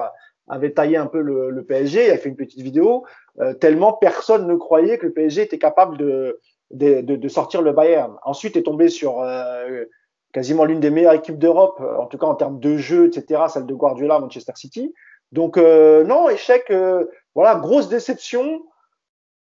[0.47, 3.05] avait taillé un peu le, le PSG, il a fait une petite vidéo,
[3.39, 6.39] euh, tellement personne ne croyait que le PSG était capable de,
[6.73, 8.17] de, sortir le Bayern.
[8.23, 9.85] Ensuite est tombé sur euh,
[10.33, 13.65] quasiment l'une des meilleures équipes d'Europe, en tout cas en termes de jeu, etc., celle
[13.65, 14.93] de Guardiola, Manchester City.
[15.31, 17.05] Donc euh, non, échec, euh,
[17.35, 18.63] voilà, grosse déception.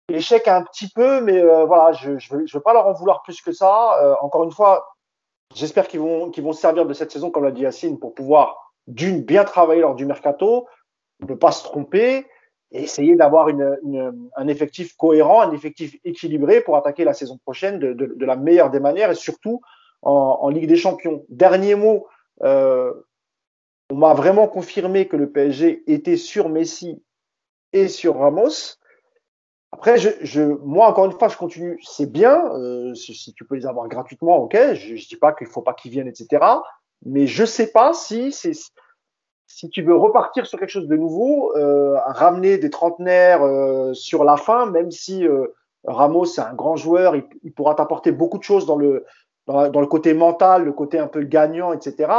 [0.08, 3.50] Échec un petit peu, mais voilà, je je veux, pas leur en vouloir plus que
[3.50, 4.16] ça.
[4.20, 4.86] encore une fois,
[5.56, 8.14] j'espère qu'ils vont qu'ils vont se servir de cette saison, comme l'a dit Yacine, pour
[8.14, 10.68] pouvoir d'une bien travailler lors du mercato,
[11.28, 12.24] ne pas se tromper,
[12.72, 17.78] essayer d'avoir une, une, un effectif cohérent, un effectif équilibré pour attaquer la saison prochaine
[17.78, 19.60] de, de, de la meilleure des manières et surtout
[20.02, 21.24] en, en Ligue des Champions.
[21.28, 22.06] Dernier mot,
[22.42, 22.92] euh,
[23.90, 27.02] on m'a vraiment confirmé que le PSG était sur Messi
[27.72, 28.78] et sur Ramos.
[29.72, 31.78] Après, je, je, moi, encore une fois, je continue.
[31.82, 32.50] C'est bien.
[32.54, 34.56] Euh, si, si, tu peux les avoir gratuitement, ok.
[34.74, 36.44] Je ne dis pas qu'il faut pas qu'ils viennent, etc.
[37.04, 38.52] Mais je sais pas si c'est
[39.46, 44.24] si tu veux repartir sur quelque chose de nouveau, euh, ramener des trentenaires euh, sur
[44.24, 45.46] la fin, même si euh,
[45.84, 49.06] Ramos est un grand joueur, il, pourra t'apporter beaucoup de choses dans le,
[49.46, 52.12] dans, le côté mental, le côté un peu gagnant, etc.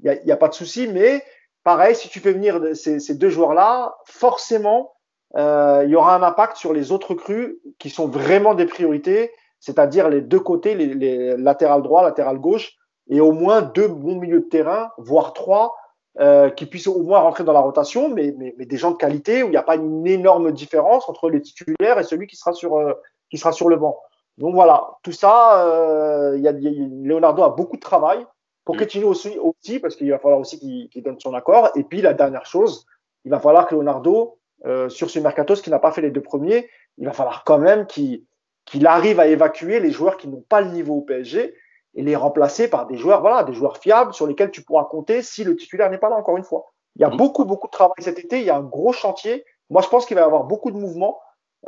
[0.00, 1.22] Il n'y a, a, pas de souci, mais
[1.62, 4.92] pareil, si tu fais venir ces, deux joueurs-là, forcément,
[5.36, 9.32] euh, il y aura un impact sur les autres crus qui sont vraiment des priorités,
[9.58, 12.76] c'est-à-dire les deux côtés, les, les latéral droit, latéral gauche,
[13.08, 15.74] et au moins deux bons milieux de terrain, voire trois
[16.20, 18.96] euh, qui puissent au moins rentrer dans la rotation, mais, mais, mais des gens de
[18.96, 22.36] qualité où il n'y a pas une énorme différence entre les titulaires et celui qui
[22.36, 22.92] sera sur, euh,
[23.30, 23.98] qui sera sur le banc.
[24.38, 28.24] Donc voilà, tout ça, euh, y a, y a, Leonardo a beaucoup de travail.
[28.64, 31.70] pour continuer aussi, aussi parce qu'il va falloir aussi qu'il qu donne son accord.
[31.76, 32.86] Et puis la dernière chose,
[33.24, 36.10] il va falloir que Leonardo, euh, sur ce mercato, ce qui n'a pas fait les
[36.10, 38.22] deux premiers, il va falloir quand même qu'il
[38.64, 41.54] qu'il arrive à évacuer les joueurs qui n'ont pas le niveau au PSG
[41.94, 45.22] et les remplacer par des joueurs, voilà, des joueurs fiables sur lesquels tu pourras compter
[45.22, 46.72] si le titulaire n'est pas là, encore une fois.
[46.96, 47.16] Il y a mmh.
[47.16, 48.38] beaucoup, beaucoup de travail cet été.
[48.38, 49.44] Il y a un gros chantier.
[49.70, 51.18] Moi, je pense qu'il va y avoir beaucoup de mouvements.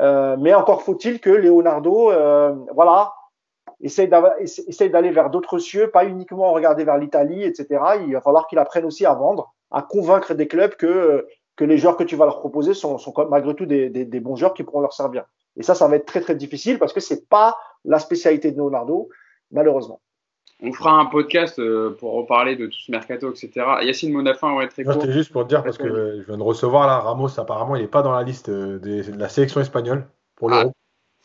[0.00, 3.12] Euh, mais encore faut-il que Leonardo, euh, voilà,
[3.80, 7.80] essaye d'aller vers d'autres cieux, pas uniquement regarder vers l'Italie, etc.
[8.06, 11.78] Il va falloir qu'il apprenne aussi à vendre, à convaincre des clubs que, que les
[11.78, 14.54] joueurs que tu vas leur proposer sont, sont malgré tout des, des, des bons joueurs
[14.54, 15.24] qui pourront leur servir.
[15.56, 18.58] Et ça, ça va être très, très difficile parce que c'est pas la spécialité de
[18.58, 19.08] Leonardo,
[19.50, 20.00] malheureusement.
[20.62, 23.50] On fera un podcast euh, pour reparler de tout ce mercato, etc.
[23.82, 24.94] Yacine Monafin aurait très court.
[24.94, 27.88] C'était juste pour dire, parce que je viens de recevoir là, Ramos, apparemment, il n'est
[27.88, 30.72] pas dans la liste de, de la sélection espagnole pour l'Euro.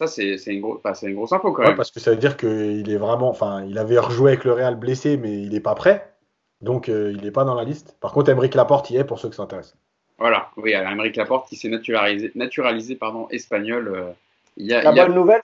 [0.02, 1.72] Ah, ça, c'est une, gros, enfin, une grosse info quand même.
[1.72, 3.30] Ouais, parce que ça veut dire qu'il est vraiment.
[3.30, 6.14] Enfin, il avait rejoué avec le Real blessé, mais il n'est pas prêt.
[6.60, 7.96] Donc, euh, il n'est pas dans la liste.
[8.02, 9.78] Par contre, Emeric Laporte y est pour ceux qui s'intéressent.
[10.18, 13.88] Voilà, oui, Emeric Laporte qui s'est naturalisé, naturalisé pardon, espagnol.
[13.88, 14.12] Euh,
[14.58, 15.06] il y a, la il y a...
[15.06, 15.42] bonne nouvelle,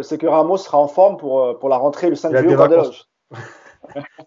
[0.00, 2.92] c'est que Ramos sera en forme pour, pour la rentrée le 5 juillet au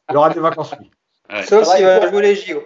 [0.10, 0.90] il aura des vacances, lui.
[1.30, 1.44] Ouais.
[1.44, 2.62] Sauf s'il va jouer les JO.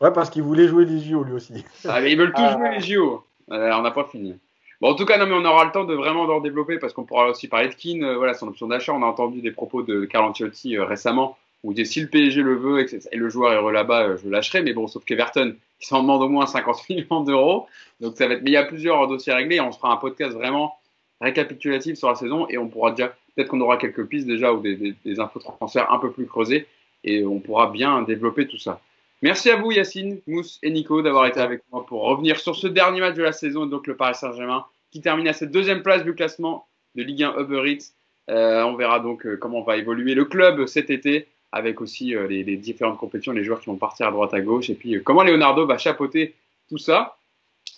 [0.00, 1.64] Ouais, parce qu'il voulait jouer les JO, lui aussi.
[1.88, 2.52] Ah, mais ils veulent tous ah.
[2.58, 3.24] jouer les JO.
[3.50, 4.38] Euh, on n'a pas fini.
[4.80, 6.92] Bon, en tout cas, non, mais on aura le temps de vraiment d'en développer parce
[6.92, 8.02] qu'on pourra aussi parler de Keane.
[8.02, 8.92] Euh, voilà, son option d'achat.
[8.92, 12.42] On a entendu des propos de Carl Ancelotti euh, récemment On disait si le PSG
[12.42, 14.62] le veut et, le joueur est là-bas, je lâcherai.
[14.62, 17.68] Mais bon, sauf qu'Everton, il s'en demande au moins 50 millions d'euros.
[18.00, 18.42] Donc ça va être.
[18.42, 19.60] Mais il y a plusieurs dossiers réglés.
[19.60, 20.74] On se fera un podcast vraiment
[21.22, 23.14] récapitulatif sur la saison et on pourra déjà.
[23.34, 26.66] Peut-être qu'on aura quelques pistes déjà ou des, infos transferts un peu plus creusées
[27.02, 28.80] et on pourra bien développer tout ça.
[29.22, 32.66] Merci à vous Yacine, Mousse et Nico d'avoir été avec moi pour revenir sur ce
[32.66, 36.04] dernier match de la saison, donc le Paris Saint-Germain qui termine à cette deuxième place
[36.04, 37.92] du classement de Ligue 1 Uber Eats.
[38.30, 42.26] Euh, on verra donc euh, comment va évoluer le club cet été avec aussi euh,
[42.28, 45.22] les, différentes compétitions, les joueurs qui vont partir à droite à gauche et puis comment
[45.22, 46.34] Leonardo va chapeauter
[46.68, 47.16] tout ça.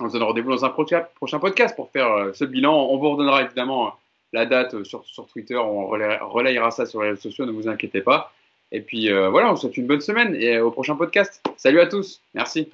[0.00, 2.74] On se donne rendez-vous dans un prochain podcast pour faire ce bilan.
[2.74, 3.94] On vous redonnera évidemment
[4.32, 8.00] la date sur, sur Twitter, on relayera ça sur les réseaux sociaux, ne vous inquiétez
[8.00, 8.32] pas.
[8.72, 11.40] Et puis voilà, on vous souhaite une bonne semaine et au prochain podcast.
[11.56, 12.20] Salut à tous.
[12.34, 12.68] Merci.